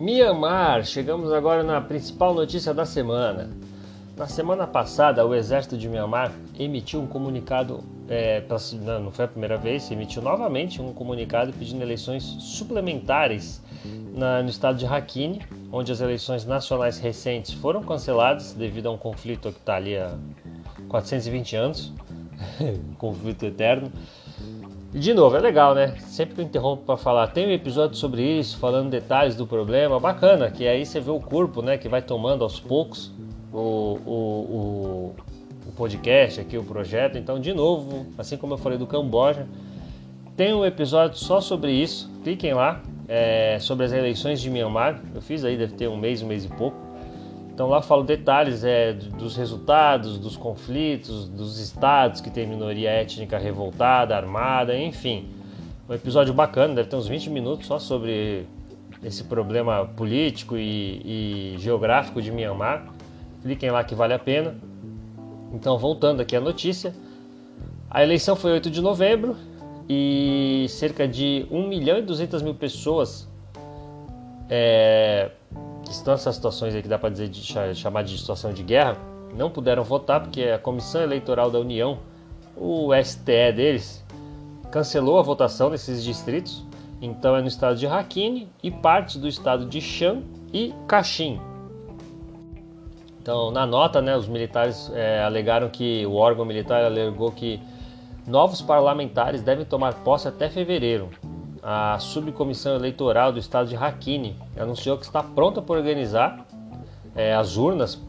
Mianmar, 0.03 0.83
chegamos 0.83 1.31
agora 1.31 1.63
na 1.63 1.79
principal 1.79 2.33
notícia 2.33 2.73
da 2.73 2.83
semana. 2.85 3.49
Na 4.17 4.27
semana 4.27 4.67
passada, 4.67 5.25
o 5.25 5.33
exército 5.33 5.77
de 5.77 5.87
Mianmar 5.87 6.29
emitiu 6.59 7.01
um 7.01 7.07
comunicado, 7.07 7.81
é, 8.09 8.43
não 9.01 9.11
foi 9.11 9.23
a 9.23 9.27
primeira 9.29 9.57
vez, 9.57 9.89
emitiu 9.89 10.21
novamente 10.21 10.81
um 10.81 10.91
comunicado 10.91 11.53
pedindo 11.53 11.81
eleições 11.81 12.21
suplementares 12.21 13.63
na, 14.13 14.43
no 14.43 14.49
estado 14.49 14.77
de 14.77 14.85
Rakhine, 14.85 15.41
onde 15.71 15.89
as 15.89 16.01
eleições 16.01 16.45
nacionais 16.45 16.99
recentes 16.99 17.53
foram 17.53 17.81
canceladas 17.81 18.51
devido 18.51 18.87
a 18.87 18.91
um 18.91 18.97
conflito 18.97 19.53
que 19.53 19.59
está 19.59 19.77
ali 19.77 19.95
há 19.95 20.17
420 20.89 21.55
anos, 21.55 21.93
conflito 22.99 23.45
eterno. 23.45 23.89
E 24.93 24.99
de 24.99 25.11
novo, 25.11 25.35
é 25.35 25.39
legal, 25.39 25.73
né? 25.73 25.95
Sempre 26.01 26.35
que 26.35 26.41
eu 26.41 26.45
interrompo 26.45 26.83
para 26.85 26.97
falar, 26.97 27.27
tem 27.27 27.47
um 27.47 27.51
episódio 27.51 27.95
sobre 27.97 28.21
isso, 28.21 28.59
falando 28.59 28.91
detalhes 28.91 29.35
do 29.35 29.47
problema, 29.47 29.99
bacana, 29.99 30.51
que 30.51 30.67
aí 30.67 30.85
você 30.85 30.99
vê 30.99 31.09
o 31.09 31.19
corpo, 31.19 31.63
né, 31.63 31.79
que 31.79 31.89
vai 31.89 32.01
tomando 32.01 32.43
aos 32.43 32.59
poucos 32.59 33.11
o, 33.51 33.57
o, 34.05 34.11
o, 34.11 35.15
o 35.67 35.71
podcast 35.75 36.39
aqui, 36.39 36.59
o 36.59 36.63
projeto. 36.63 37.17
Então, 37.17 37.39
de 37.39 37.53
novo, 37.55 38.05
assim 38.19 38.37
como 38.37 38.53
eu 38.53 38.57
falei 38.57 38.77
do 38.77 38.85
Camboja, 38.85 39.47
tem 40.37 40.53
um 40.53 40.63
episódio 40.63 41.17
só 41.17 41.41
sobre 41.41 41.71
isso, 41.71 42.11
cliquem 42.23 42.53
lá, 42.53 42.79
é, 43.07 43.57
sobre 43.59 43.85
as 43.85 43.91
eleições 43.91 44.39
de 44.39 44.49
Myanmar. 44.49 45.01
Eu 45.15 45.23
fiz 45.23 45.43
aí, 45.43 45.57
deve 45.57 45.73
ter 45.73 45.87
um 45.87 45.97
mês, 45.97 46.21
um 46.21 46.27
mês 46.27 46.45
e 46.45 46.49
pouco. 46.49 46.92
Então 47.53 47.67
lá 47.67 47.81
falo 47.83 48.03
detalhes 48.03 48.63
é, 48.63 48.93
dos 48.93 49.37
resultados, 49.37 50.17
dos 50.17 50.35
conflitos, 50.35 51.29
dos 51.29 51.59
estados 51.59 52.19
que 52.19 52.31
tem 52.31 52.47
minoria 52.47 52.89
étnica 52.89 53.37
revoltada, 53.37 54.15
armada, 54.15 54.75
enfim. 54.75 55.29
Um 55.87 55.93
episódio 55.93 56.33
bacana, 56.33 56.73
deve 56.73 56.89
ter 56.89 56.95
uns 56.95 57.07
20 57.07 57.29
minutos 57.29 57.67
só 57.67 57.77
sobre 57.77 58.47
esse 59.03 59.25
problema 59.25 59.85
político 59.85 60.57
e, 60.57 61.53
e 61.55 61.55
geográfico 61.59 62.21
de 62.21 62.31
Myanmar. 62.31 62.87
Cliquem 63.43 63.69
lá 63.69 63.83
que 63.83 63.93
vale 63.93 64.13
a 64.13 64.19
pena. 64.19 64.55
Então, 65.53 65.77
voltando 65.77 66.21
aqui 66.21 66.35
à 66.35 66.41
notícia. 66.41 66.95
A 67.87 68.01
eleição 68.01 68.35
foi 68.35 68.53
8 68.53 68.71
de 68.71 68.81
novembro 68.81 69.35
e 69.87 70.65
cerca 70.69 71.07
de 71.07 71.45
1 71.51 71.67
milhão 71.67 71.99
e 71.99 72.01
200 72.01 72.41
mil 72.41 72.55
pessoas 72.55 73.29
é, 74.49 75.29
estão 75.89 76.13
nessas 76.13 76.35
situações 76.35 76.75
aí 76.75 76.81
que 76.81 76.87
dá 76.87 76.97
para 76.97 77.09
dizer 77.09 77.29
de 77.29 77.75
chamar 77.75 78.03
de 78.03 78.17
situação 78.17 78.53
de 78.53 78.63
guerra, 78.63 78.97
não 79.35 79.49
puderam 79.49 79.83
votar 79.83 80.21
porque 80.21 80.43
a 80.43 80.59
Comissão 80.59 81.01
Eleitoral 81.01 81.49
da 81.49 81.59
União, 81.59 81.99
o 82.55 82.89
STE 83.03 83.51
deles, 83.55 84.03
cancelou 84.71 85.19
a 85.19 85.21
votação 85.21 85.69
nesses 85.69 86.03
distritos. 86.03 86.65
Então 87.01 87.35
é 87.35 87.41
no 87.41 87.47
estado 87.47 87.77
de 87.77 87.85
Rakhine 87.85 88.49
e 88.61 88.71
parte 88.71 89.19
do 89.19 89.27
estado 89.27 89.65
de 89.65 89.81
Shan 89.81 90.23
e 90.53 90.73
Kachin. 90.87 91.39
Então, 93.21 93.51
na 93.51 93.65
nota, 93.65 94.01
né, 94.01 94.17
os 94.17 94.27
militares 94.27 94.91
é, 94.93 95.23
alegaram 95.23 95.69
que 95.69 96.05
o 96.05 96.15
órgão 96.15 96.43
militar 96.43 96.83
alegou 96.83 97.31
que 97.31 97.59
novos 98.27 98.61
parlamentares 98.61 99.41
devem 99.41 99.65
tomar 99.65 99.93
posse 100.03 100.27
até 100.27 100.49
fevereiro. 100.49 101.09
A 101.63 101.97
subcomissão 101.99 102.75
eleitoral 102.75 103.31
do 103.31 103.39
estado 103.39 103.69
de 103.69 103.75
Rakhine 103.75 104.35
anunciou 104.57 104.97
que 104.97 105.05
está 105.05 105.23
pronta 105.23 105.61
para 105.61 105.75
organizar 105.75 106.45
é, 107.15 107.33
as 107.33 107.55
urnas 107.55 108.01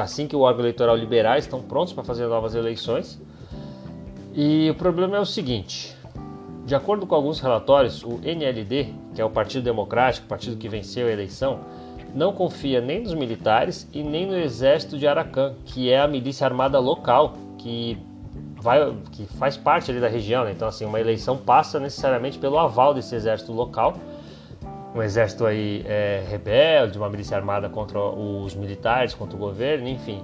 assim 0.00 0.26
que 0.26 0.34
o 0.34 0.40
órgão 0.40 0.60
eleitoral 0.60 0.96
liberar, 0.96 1.38
estão 1.38 1.62
prontos 1.62 1.92
para 1.92 2.02
fazer 2.02 2.26
novas 2.26 2.54
eleições. 2.54 3.20
E 4.34 4.70
o 4.70 4.74
problema 4.74 5.16
é 5.16 5.20
o 5.20 5.26
seguinte: 5.26 5.96
de 6.64 6.74
acordo 6.74 7.06
com 7.06 7.14
alguns 7.14 7.40
relatórios, 7.40 8.02
o 8.02 8.18
NLD, 8.22 8.94
que 9.14 9.20
é 9.20 9.24
o 9.24 9.30
Partido 9.30 9.62
Democrático, 9.62 10.26
o 10.26 10.28
partido 10.28 10.56
que 10.56 10.68
venceu 10.68 11.06
a 11.06 11.10
eleição, 11.10 11.60
não 12.14 12.32
confia 12.32 12.80
nem 12.80 13.02
nos 13.02 13.14
militares 13.14 13.88
e 13.92 14.02
nem 14.02 14.26
no 14.26 14.36
exército 14.36 14.98
de 14.98 15.06
Arakan, 15.06 15.54
que 15.64 15.90
é 15.90 16.00
a 16.00 16.08
milícia 16.08 16.46
armada 16.46 16.78
local 16.78 17.34
que 17.58 17.98
vai, 18.62 18.94
que 19.10 19.26
faz 19.38 19.56
parte 19.56 19.90
ali 19.90 20.00
da 20.00 20.08
região. 20.08 20.44
Né? 20.44 20.52
Então, 20.52 20.68
assim, 20.68 20.84
uma 20.84 21.00
eleição 21.00 21.36
passa 21.36 21.78
necessariamente 21.80 22.38
pelo 22.38 22.58
aval 22.58 22.94
desse 22.94 23.14
exército 23.14 23.52
local 23.52 23.94
um 24.94 25.02
exército 25.02 25.46
aí 25.46 25.82
é, 25.86 26.22
rebelde, 26.28 26.98
uma 26.98 27.08
milícia 27.08 27.36
armada 27.36 27.68
contra 27.68 27.98
os 27.98 28.54
militares, 28.54 29.14
contra 29.14 29.36
o 29.36 29.38
governo, 29.38 29.88
enfim. 29.88 30.22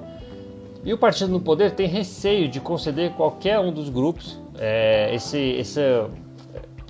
E 0.84 0.92
o 0.92 0.98
partido 0.98 1.30
no 1.30 1.40
poder 1.40 1.72
tem 1.72 1.88
receio 1.88 2.48
de 2.48 2.60
conceder 2.60 3.12
qualquer 3.12 3.58
um 3.58 3.72
dos 3.72 3.88
grupos 3.88 4.40
é, 4.58 5.14
esse, 5.14 5.38
esse, 5.38 5.80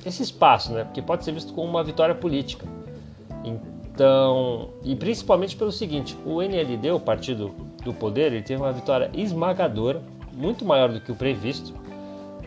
esse 0.05 0.23
espaço, 0.23 0.73
né? 0.73 0.85
porque 0.85 1.01
pode 1.01 1.25
ser 1.25 1.33
visto 1.33 1.53
como 1.53 1.69
uma 1.69 1.85
vitória 1.85 2.15
política. 2.15 2.67
Então, 3.45 4.71
e 4.83 4.95
principalmente 4.95 5.57
pelo 5.57 5.73
seguinte: 5.73 6.17
o 6.25 6.43
NLD, 6.43 6.91
o 6.91 7.01
partido 7.01 7.55
do 7.85 7.95
poder, 7.95 8.33
ele 8.33 8.43
teve 8.43 8.61
uma 8.61 8.73
vitória 8.73 9.11
esmagadora, 9.15 10.03
muito 10.39 10.65
maior 10.65 10.91
do 10.91 11.01
que 11.01 11.11
o 11.11 11.17
previsto. 11.17 11.75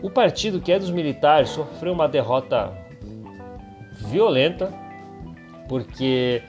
O 0.02 0.10
partido 0.10 0.60
que 0.60 0.72
é 0.72 0.78
dos 0.78 0.90
militares 0.90 1.50
sofreu 1.50 1.92
uma 1.92 2.08
derrota 2.08 2.72
violenta 4.08 4.72
porque 5.68 6.42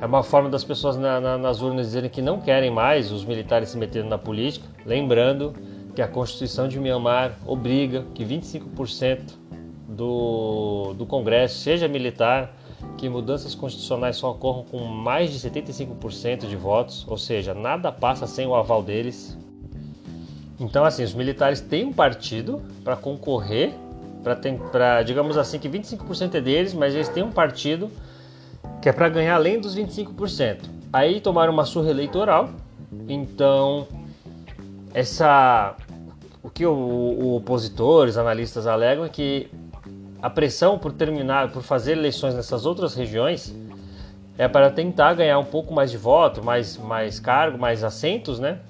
é 0.00 0.06
uma 0.06 0.22
forma 0.22 0.48
das 0.48 0.64
pessoas 0.64 0.96
na, 0.96 1.20
na, 1.20 1.38
nas 1.38 1.60
urnas 1.60 1.86
dizerem 1.86 2.10
que 2.10 2.22
não 2.22 2.40
querem 2.40 2.70
mais 2.70 3.12
os 3.12 3.24
militares 3.24 3.70
se 3.70 3.76
metendo 3.76 4.08
na 4.08 4.18
política, 4.18 4.66
lembrando 4.84 5.54
que 5.94 6.02
a 6.02 6.08
Constituição 6.08 6.68
de 6.68 6.78
Myanmar 6.78 7.36
obriga 7.46 8.04
que 8.14 8.24
25% 8.24 9.20
do, 9.88 10.94
do 10.94 11.04
Congresso 11.06 11.58
seja 11.58 11.88
militar, 11.88 12.54
que 12.96 13.08
mudanças 13.08 13.54
constitucionais 13.54 14.16
só 14.16 14.30
ocorram 14.30 14.64
com 14.64 14.78
mais 14.84 15.32
de 15.32 15.50
75% 15.50 16.46
de 16.46 16.54
votos, 16.54 17.04
ou 17.08 17.18
seja, 17.18 17.52
nada 17.52 17.90
passa 17.90 18.26
sem 18.26 18.46
o 18.46 18.54
aval 18.54 18.82
deles. 18.82 19.36
Então, 20.60 20.84
assim, 20.84 21.04
os 21.04 21.14
militares 21.14 21.60
têm 21.60 21.84
um 21.84 21.92
partido 21.92 22.62
para 22.82 22.96
concorrer, 22.96 23.72
para, 24.72 25.02
digamos 25.02 25.36
assim, 25.36 25.58
que 25.58 25.68
25% 25.68 26.34
é 26.34 26.40
deles, 26.40 26.74
mas 26.74 26.94
eles 26.94 27.08
têm 27.08 27.22
um 27.22 27.30
partido 27.30 27.90
que 28.82 28.88
é 28.88 28.92
para 28.92 29.08
ganhar 29.08 29.36
além 29.36 29.60
dos 29.60 29.76
25%. 29.76 30.62
Aí 30.92 31.20
tomaram 31.20 31.52
uma 31.52 31.64
surra 31.64 31.90
eleitoral, 31.90 32.50
então 33.08 33.86
essa 34.92 35.76
o 36.42 36.50
que 36.50 36.64
o, 36.64 36.72
o 36.72 37.36
opositores, 37.36 38.16
analistas 38.16 38.66
alegam 38.66 39.04
é 39.04 39.08
que 39.08 39.50
a 40.20 40.30
pressão 40.30 40.78
por 40.78 40.92
terminar, 40.92 41.50
por 41.52 41.62
fazer 41.62 41.92
eleições 41.92 42.34
nessas 42.34 42.66
outras 42.66 42.94
regiões 42.94 43.54
é 44.36 44.48
para 44.48 44.70
tentar 44.70 45.14
ganhar 45.14 45.38
um 45.38 45.44
pouco 45.44 45.74
mais 45.74 45.90
de 45.90 45.96
voto, 45.96 46.42
mais, 46.42 46.76
mais 46.76 47.18
cargo, 47.18 47.58
mais 47.58 47.82
assentos, 47.82 48.38
né? 48.38 48.60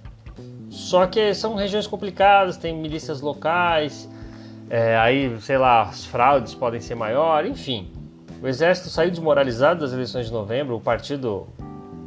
Só 0.78 1.06
que 1.08 1.34
são 1.34 1.56
regiões 1.56 1.88
complicadas, 1.88 2.56
tem 2.56 2.74
milícias 2.74 3.20
locais, 3.20 4.08
é, 4.70 4.96
aí, 4.96 5.38
sei 5.40 5.58
lá, 5.58 5.82
as 5.82 6.06
fraudes 6.06 6.54
podem 6.54 6.80
ser 6.80 6.94
maiores, 6.94 7.50
enfim. 7.50 7.90
O 8.40 8.46
exército 8.46 8.88
saiu 8.88 9.10
desmoralizado 9.10 9.80
das 9.80 9.92
eleições 9.92 10.26
de 10.26 10.32
novembro, 10.32 10.76
o 10.76 10.80
partido, 10.80 11.48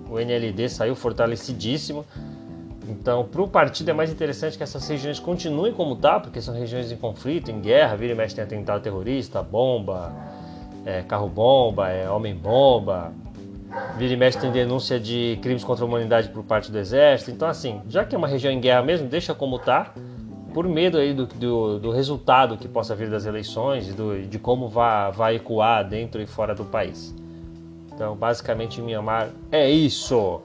o 0.09 0.17
NLD, 0.17 0.69
saiu 0.69 0.95
fortalecidíssimo. 0.95 2.05
Então, 2.87 3.25
para 3.25 3.41
o 3.41 3.47
partido 3.47 3.89
é 3.89 3.93
mais 3.93 4.09
interessante 4.09 4.57
que 4.57 4.63
essas 4.63 4.87
regiões 4.87 5.19
continuem 5.19 5.73
como 5.73 5.97
tá, 5.97 6.19
porque 6.19 6.41
são 6.41 6.55
regiões 6.55 6.91
em 6.91 6.95
conflito, 6.95 7.51
em 7.51 7.59
guerra, 7.59 7.97
vira 7.97 8.13
e 8.13 8.15
mexe 8.15 8.35
tem 8.35 8.43
atentado 8.43 8.81
terrorista, 8.81 9.43
bomba, 9.43 10.13
é, 10.85 11.01
carro-bomba, 11.01 11.89
é, 11.89 12.09
homem-bomba, 12.09 13.11
vira 13.97 14.13
e 14.13 14.17
mexe 14.17 14.39
tem 14.39 14.51
denúncia 14.51 14.99
de 14.99 15.39
crimes 15.41 15.63
contra 15.63 15.85
a 15.85 15.87
humanidade 15.87 16.29
por 16.29 16.43
parte 16.43 16.71
do 16.71 16.77
exército. 16.77 17.31
Então, 17.31 17.47
assim, 17.47 17.81
já 17.87 18.03
que 18.03 18.15
é 18.15 18.17
uma 18.17 18.27
região 18.27 18.51
em 18.51 18.59
guerra 18.59 18.81
mesmo, 18.81 19.07
deixa 19.07 19.33
como 19.33 19.59
tá 19.59 19.93
por 20.53 20.67
medo 20.67 20.97
aí 20.97 21.13
do, 21.13 21.25
do, 21.25 21.79
do, 21.79 21.91
resultado 21.91 22.57
que 22.57 22.67
possa 22.67 22.93
vir 22.93 23.09
das 23.09 23.25
eleições 23.25 23.87
e 23.87 23.93
do, 23.93 24.21
de 24.21 24.37
como 24.37 24.67
vai, 24.67 25.11
vai 25.11 25.35
ecoar 25.35 25.87
dentro 25.87 26.21
e 26.21 26.25
fora 26.25 26.53
do 26.53 26.65
país. 26.65 27.15
Então, 27.93 28.15
basicamente, 28.15 28.81
Mianmar 28.81 29.29
é 29.51 29.69
isso. 29.69 30.41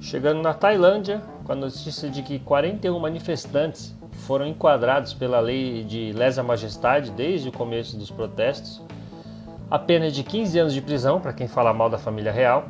Chegando 0.00 0.42
na 0.42 0.52
Tailândia, 0.52 1.22
com 1.44 1.52
a 1.52 1.54
notícia 1.54 2.10
de 2.10 2.22
que 2.22 2.40
41 2.40 2.98
manifestantes 2.98 3.99
foram 4.20 4.46
enquadrados 4.46 5.12
pela 5.12 5.40
lei 5.40 5.84
de 5.84 6.12
lesa 6.12 6.42
majestade 6.42 7.10
desde 7.10 7.48
o 7.48 7.52
começo 7.52 7.96
dos 7.96 8.10
protestos 8.10 8.80
a 9.70 9.78
pena 9.78 10.06
é 10.06 10.10
de 10.10 10.24
15 10.24 10.58
anos 10.58 10.74
de 10.74 10.82
prisão 10.82 11.20
para 11.20 11.32
quem 11.32 11.46
fala 11.46 11.72
mal 11.72 11.88
da 11.88 11.96
família 11.96 12.32
real. 12.32 12.68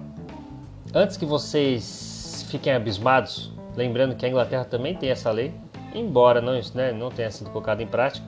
Antes 0.94 1.16
que 1.16 1.24
vocês 1.24 2.44
fiquem 2.50 2.74
abismados, 2.74 3.50
lembrando 3.74 4.14
que 4.14 4.26
a 4.26 4.28
Inglaterra 4.28 4.66
também 4.66 4.94
tem 4.94 5.08
essa 5.08 5.30
lei, 5.30 5.54
embora 5.94 6.42
não, 6.42 6.60
né, 6.74 6.92
não 6.92 7.10
tenha 7.10 7.30
sido 7.30 7.48
colocada 7.48 7.82
em 7.82 7.86
prática, 7.86 8.26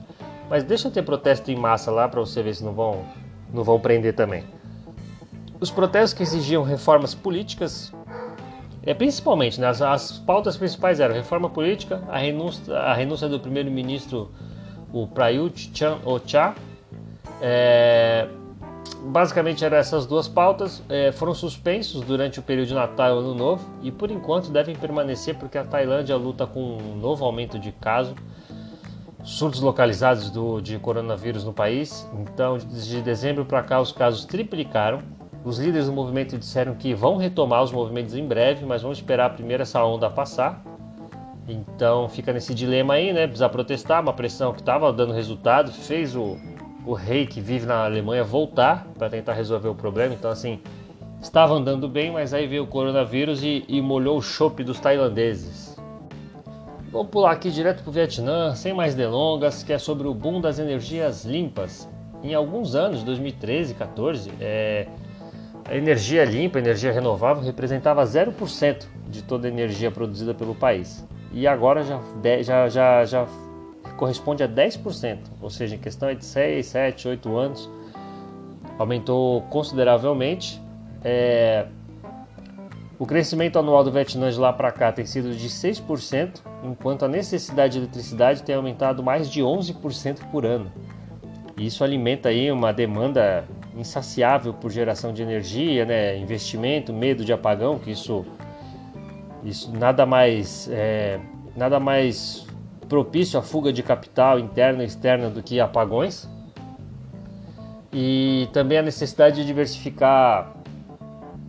mas 0.49 0.63
deixa 0.63 0.89
ter 0.89 1.03
protesto 1.03 1.51
em 1.51 1.55
massa 1.55 1.91
lá 1.91 2.09
para 2.09 2.19
você 2.19 2.41
ver 2.41 2.55
se 2.55 2.63
não 2.63 2.73
vão, 2.73 3.05
não 3.53 3.63
vão 3.63 3.79
prender 3.79 4.15
também. 4.15 4.43
Os 5.59 5.69
protestos 5.69 6.13
que 6.13 6.23
exigiam 6.23 6.63
reformas 6.63 7.13
políticas, 7.13 7.93
é, 8.85 8.93
principalmente, 8.93 9.59
né, 9.59 9.67
as, 9.67 9.81
as 9.81 10.19
pautas 10.19 10.57
principais 10.57 10.99
eram 10.99 11.13
reforma 11.13 11.49
política, 11.49 12.01
a 12.09 12.17
renúncia, 12.17 12.75
a 12.75 12.93
renúncia 12.93 13.27
do 13.27 13.39
primeiro-ministro 13.39 14.31
o 14.91 15.07
Prayut 15.07 15.71
Chan-o-cha, 15.73 16.53
é, 17.41 18.27
basicamente 19.05 19.65
eram 19.65 19.77
essas 19.77 20.05
duas 20.05 20.27
pautas, 20.27 20.83
é, 20.87 21.11
foram 21.11 21.33
suspensos 21.33 22.01
durante 22.01 22.39
o 22.39 22.43
período 22.43 22.67
de 22.67 22.73
Natal 22.73 23.15
e 23.15 23.19
Ano 23.19 23.33
Novo 23.33 23.67
e 23.81 23.91
por 23.91 24.11
enquanto 24.11 24.51
devem 24.51 24.75
permanecer 24.75 25.35
porque 25.35 25.57
a 25.57 25.63
Tailândia 25.63 26.15
luta 26.15 26.45
com 26.45 26.77
um 26.77 26.95
novo 26.95 27.25
aumento 27.25 27.57
de 27.57 27.71
casos, 27.71 28.13
surtos 29.23 29.61
localizados 29.61 30.29
do, 30.29 30.61
de 30.61 30.77
coronavírus 30.77 31.43
no 31.43 31.53
país. 31.53 32.07
Então, 32.13 32.57
de 32.57 33.01
dezembro 33.01 33.45
para 33.45 33.63
cá, 33.63 33.79
os 33.79 33.91
casos 33.91 34.25
triplicaram. 34.25 35.01
Os 35.43 35.59
líderes 35.59 35.87
do 35.87 35.93
movimento 35.93 36.37
disseram 36.37 36.73
que 36.73 36.93
vão 36.93 37.17
retomar 37.17 37.61
os 37.63 37.71
movimentos 37.71 38.15
em 38.15 38.25
breve, 38.25 38.65
mas 38.65 38.81
vão 38.81 38.91
esperar 38.93 39.33
primeiro 39.33 39.63
essa 39.63 39.83
onda 39.83 40.09
passar. 40.09 40.63
Então 41.47 42.07
fica 42.07 42.31
nesse 42.31 42.53
dilema 42.53 42.93
aí, 42.93 43.11
né? 43.11 43.27
Precisa 43.27 43.49
protestar, 43.49 44.01
uma 44.01 44.13
pressão 44.13 44.53
que 44.53 44.61
estava 44.61 44.93
dando 44.93 45.11
resultado, 45.11 45.69
fez 45.71 46.15
o, 46.15 46.37
o 46.85 46.93
rei 46.93 47.25
que 47.25 47.41
vive 47.41 47.65
na 47.65 47.83
Alemanha 47.83 48.23
voltar 48.23 48.87
para 48.97 49.09
tentar 49.09 49.33
resolver 49.33 49.67
o 49.67 49.75
problema. 49.75 50.13
Então, 50.13 50.31
assim, 50.31 50.61
estava 51.21 51.53
andando 51.53 51.89
bem, 51.89 52.09
mas 52.09 52.33
aí 52.33 52.47
veio 52.47 52.63
o 52.63 52.67
coronavírus 52.67 53.43
e, 53.43 53.65
e 53.67 53.81
molhou 53.81 54.17
o 54.17 54.21
chope 54.21 54.63
dos 54.63 54.79
tailandeses. 54.79 55.77
Vamos 56.89 57.09
pular 57.09 57.31
aqui 57.31 57.51
direto 57.51 57.81
para 57.81 57.89
o 57.89 57.93
Vietnã, 57.93 58.55
sem 58.55 58.73
mais 58.73 58.95
delongas, 58.95 59.61
que 59.61 59.73
é 59.73 59.77
sobre 59.77 60.07
o 60.07 60.13
boom 60.13 60.39
das 60.39 60.57
energias 60.57 61.25
limpas. 61.25 61.89
Em 62.21 62.33
alguns 62.33 62.75
anos, 62.75 63.03
2013, 63.03 63.73
14, 63.73 64.31
é, 64.39 64.87
a 65.65 65.75
energia 65.75 66.25
limpa, 66.25 66.59
a 66.59 66.61
energia 66.61 66.91
renovável, 66.91 67.43
representava 67.43 68.03
0% 68.03 68.85
de 69.07 69.21
toda 69.23 69.47
a 69.47 69.51
energia 69.51 69.89
produzida 69.89 70.33
pelo 70.33 70.53
país. 70.53 71.05
E 71.31 71.47
agora 71.47 71.83
já, 71.83 71.99
já, 72.41 72.69
já, 72.69 73.05
já 73.05 73.27
corresponde 73.97 74.43
a 74.43 74.47
10%, 74.47 75.19
ou 75.41 75.49
seja, 75.49 75.75
em 75.75 75.79
questão 75.79 76.13
de 76.13 76.23
6, 76.25 76.65
7, 76.65 77.07
8 77.07 77.37
anos, 77.37 77.69
aumentou 78.77 79.41
consideravelmente. 79.43 80.61
É, 81.03 81.65
O 82.99 83.05
crescimento 83.05 83.57
anual 83.59 83.83
do 83.83 83.91
Vietnã 83.91 84.29
de 84.29 84.39
lá 84.39 84.53
para 84.53 84.71
cá 84.71 84.91
tem 84.91 85.05
sido 85.05 85.35
de 85.35 85.49
6%, 85.49 86.41
enquanto 86.63 87.03
a 87.03 87.07
necessidade 87.07 87.73
de 87.73 87.79
eletricidade 87.79 88.43
tem 88.43 88.55
aumentado 88.55 89.03
mais 89.03 89.29
de 89.29 89.41
11% 89.41 90.19
por 90.31 90.45
ano. 90.45 90.71
Isso 91.57 91.83
alimenta 91.83 92.29
aí 92.29 92.51
uma 92.51 92.71
demanda 92.71 93.43
insaciável 93.77 94.53
por 94.53 94.71
geração 94.71 95.13
de 95.13 95.21
energia, 95.21 95.85
né? 95.85 96.17
investimento, 96.17 96.93
medo 96.93 97.25
de 97.25 97.33
apagão, 97.33 97.79
que 97.79 97.91
isso, 97.91 98.25
isso 99.43 99.71
nada 99.77 100.05
mais 100.05 100.69
é, 100.71 101.19
nada 101.55 101.79
mais 101.79 102.45
propício 102.87 103.39
à 103.39 103.41
fuga 103.41 103.71
de 103.71 103.81
capital 103.81 104.39
interna 104.39 104.83
e 104.83 104.85
externa 104.85 105.29
do 105.29 105.41
que 105.41 105.59
apagões. 105.59 106.29
E 107.91 108.49
também 108.51 108.79
a 108.79 108.81
necessidade 108.81 109.35
de 109.35 109.45
diversificar 109.45 110.53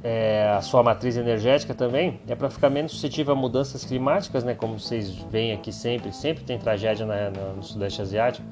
é, 0.02 0.54
a 0.54 0.60
sua 0.60 0.82
matriz 0.82 1.16
energética 1.16 1.74
também 1.74 2.20
é 2.28 2.34
para 2.34 2.50
ficar 2.50 2.68
menos 2.68 2.92
suscetível 2.92 3.32
a 3.32 3.36
mudanças 3.36 3.84
climáticas, 3.86 4.44
né? 4.44 4.54
Como 4.54 4.78
vocês 4.78 5.10
veem 5.30 5.52
aqui 5.52 5.72
sempre, 5.72 6.12
sempre 6.12 6.44
tem 6.44 6.58
tragédia 6.58 7.06
na, 7.06 7.30
no 7.30 7.62
Sudeste 7.62 8.02
Asiático. 8.02 8.46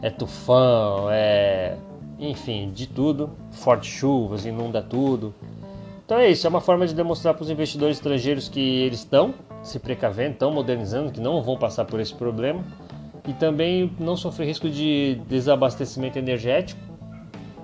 É 0.00 0.10
tufão, 0.10 1.10
é 1.10 1.76
enfim, 2.18 2.70
de 2.70 2.86
tudo. 2.86 3.30
Fortes 3.50 3.90
chuvas, 3.90 4.44
inunda 4.44 4.82
tudo. 4.82 5.34
Então 6.04 6.18
é 6.18 6.30
isso, 6.30 6.46
é 6.46 6.50
uma 6.50 6.60
forma 6.60 6.86
de 6.86 6.94
demonstrar 6.94 7.34
para 7.34 7.42
os 7.42 7.50
investidores 7.50 7.96
estrangeiros 7.96 8.48
que 8.48 8.60
eles 8.60 8.98
estão 8.98 9.34
se 9.62 9.78
precavendo, 9.78 10.32
estão 10.32 10.50
modernizando, 10.50 11.10
que 11.10 11.20
não 11.20 11.42
vão 11.42 11.56
passar 11.56 11.86
por 11.86 11.98
esse 11.98 12.14
problema 12.14 12.62
e 13.26 13.32
também 13.32 13.90
não 13.98 14.14
sofrer 14.14 14.46
risco 14.46 14.68
de 14.68 15.18
desabastecimento 15.26 16.18
energético 16.18 16.80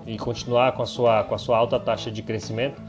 e 0.06 0.16
continuar 0.16 0.72
com 0.72 0.82
a 0.82 0.86
sua, 0.86 1.22
com 1.24 1.34
a 1.34 1.38
sua 1.38 1.58
alta 1.58 1.78
taxa 1.78 2.10
de 2.10 2.22
crescimento 2.22 2.80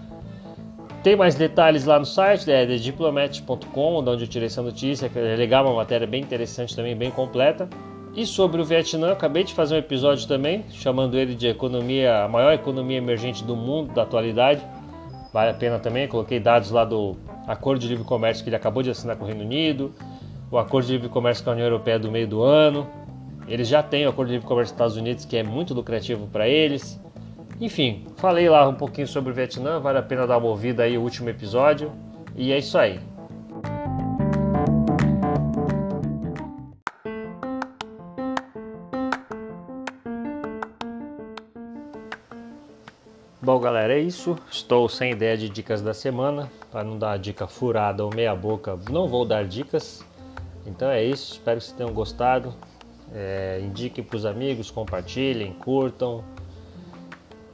tem 1.04 1.16
mais 1.16 1.34
detalhes 1.34 1.86
lá 1.86 1.98
no 1.98 2.06
site, 2.06 2.52
é 2.52 2.64
diplomat.com, 2.64 3.96
onde 3.96 4.24
eu 4.24 4.28
tirei 4.28 4.46
essa 4.46 4.62
notícia, 4.62 5.10
que 5.10 5.18
é 5.18 5.36
legal, 5.36 5.66
uma 5.66 5.74
matéria 5.74 6.06
bem 6.06 6.22
interessante 6.22 6.76
também, 6.76 6.96
bem 6.96 7.10
completa. 7.10 7.68
E 8.14 8.26
sobre 8.26 8.62
o 8.62 8.66
Vietnã, 8.66 9.14
acabei 9.14 9.44
de 9.44 9.54
fazer 9.54 9.76
um 9.76 9.78
episódio 9.78 10.28
também, 10.28 10.66
chamando 10.70 11.18
ele 11.18 11.34
de 11.34 11.48
economia, 11.48 12.26
a 12.26 12.28
maior 12.28 12.52
economia 12.52 12.98
emergente 12.98 13.42
do 13.42 13.56
mundo 13.56 13.94
da 13.94 14.04
atualidade. 14.04 14.62
Vale 15.32 15.52
a 15.52 15.54
pena 15.54 15.80
também, 15.80 16.10
coloquei 16.10 16.38
dados 16.38 16.72
lá 16.72 16.84
do 16.84 17.16
acordo 17.48 17.80
de 17.80 17.88
livre 17.88 18.04
comércio 18.04 18.44
que 18.44 18.50
ele 18.50 18.56
acabou 18.58 18.84
de 18.84 18.90
assinar 18.90 19.16
com 19.16 19.24
o 19.24 19.28
Reino 19.28 19.44
Unido, 19.44 19.94
o 20.52 20.58
acordo 20.58 20.88
de 20.88 20.94
livre 20.94 21.08
comércio 21.08 21.42
com 21.42 21.52
a 21.52 21.54
União 21.54 21.66
Europeia 21.66 21.98
do 21.98 22.12
meio 22.12 22.28
do 22.28 22.44
ano. 22.44 22.86
Eles 23.48 23.70
já 23.70 23.82
têm 23.82 24.06
o 24.06 24.10
acordo 24.10 24.28
de 24.28 24.34
livre 24.34 24.48
comércio 24.48 24.76
com 24.76 24.84
os 24.84 24.92
Estados 24.92 24.98
Unidos, 24.98 25.24
que 25.24 25.38
é 25.38 25.44
muito 25.44 25.74
lucrativo 25.74 26.28
para 26.28 26.50
eles. 26.50 27.00
Enfim, 27.62 28.06
falei 28.18 28.50
lá 28.50 28.68
um 28.68 28.76
pouquinho 28.76 29.08
sobre 29.08 29.32
o 29.32 29.34
Vietnã, 29.34 29.80
vale 29.80 30.00
a 30.00 30.04
pena 30.04 30.28
dar 30.28 30.38
uma 30.38 30.48
ouvida 30.48 30.84
aí 30.84 30.98
o 30.98 31.02
último 31.02 31.30
episódio. 31.30 31.94
E 32.36 32.52
é 32.52 32.58
isso 32.58 32.78
aí. 32.78 33.00
Bom, 43.44 43.60
galera, 43.60 43.96
é 43.96 44.00
isso. 44.00 44.38
Estou 44.52 44.88
sem 44.88 45.14
ideia 45.14 45.36
de 45.36 45.50
dicas 45.50 45.82
da 45.82 45.96
semana. 45.96 46.48
Para 46.72 46.84
não 46.84 46.96
dar 46.96 47.18
dica 47.18 47.48
furada 47.48 48.06
ou 48.06 48.14
meia 48.14 48.36
boca, 48.36 48.78
não 48.88 49.08
vou 49.08 49.26
dar 49.26 49.46
dicas. 49.46 50.06
Então 50.64 50.88
é 50.88 51.04
isso. 51.04 51.34
Espero 51.34 51.58
que 51.58 51.66
vocês 51.66 51.76
tenham 51.76 51.92
gostado. 51.92 52.54
É, 53.12 53.60
indiquem 53.64 54.04
para 54.04 54.16
os 54.16 54.28
amigos, 54.28 54.70
compartilhem, 54.70 55.54
curtam 55.54 56.24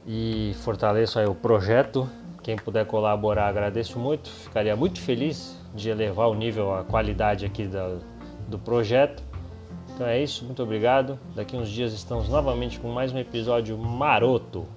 e 0.06 0.54
fortaleço 0.56 1.20
aí 1.20 1.26
o 1.26 1.34
projeto. 1.34 2.06
Quem 2.44 2.58
puder 2.58 2.86
colaborar, 2.86 3.48
agradeço 3.48 3.98
muito. 3.98 4.30
Ficaria 4.30 4.76
muito 4.76 5.00
feliz 5.00 5.58
de 5.74 5.90
elevar 5.90 6.28
o 6.28 6.36
nível, 6.36 6.76
a 6.76 6.84
qualidade 6.84 7.46
aqui 7.46 7.66
do 8.50 8.60
projeto. 8.60 9.24
Então 9.96 10.06
é 10.06 10.22
isso, 10.22 10.44
muito 10.44 10.62
obrigado. 10.62 11.18
Daqui 11.34 11.56
uns 11.56 11.70
dias 11.70 11.94
estamos 11.94 12.28
novamente 12.28 12.78
com 12.78 12.90
mais 12.90 13.14
um 13.14 13.18
episódio 13.18 13.78
maroto. 13.78 14.68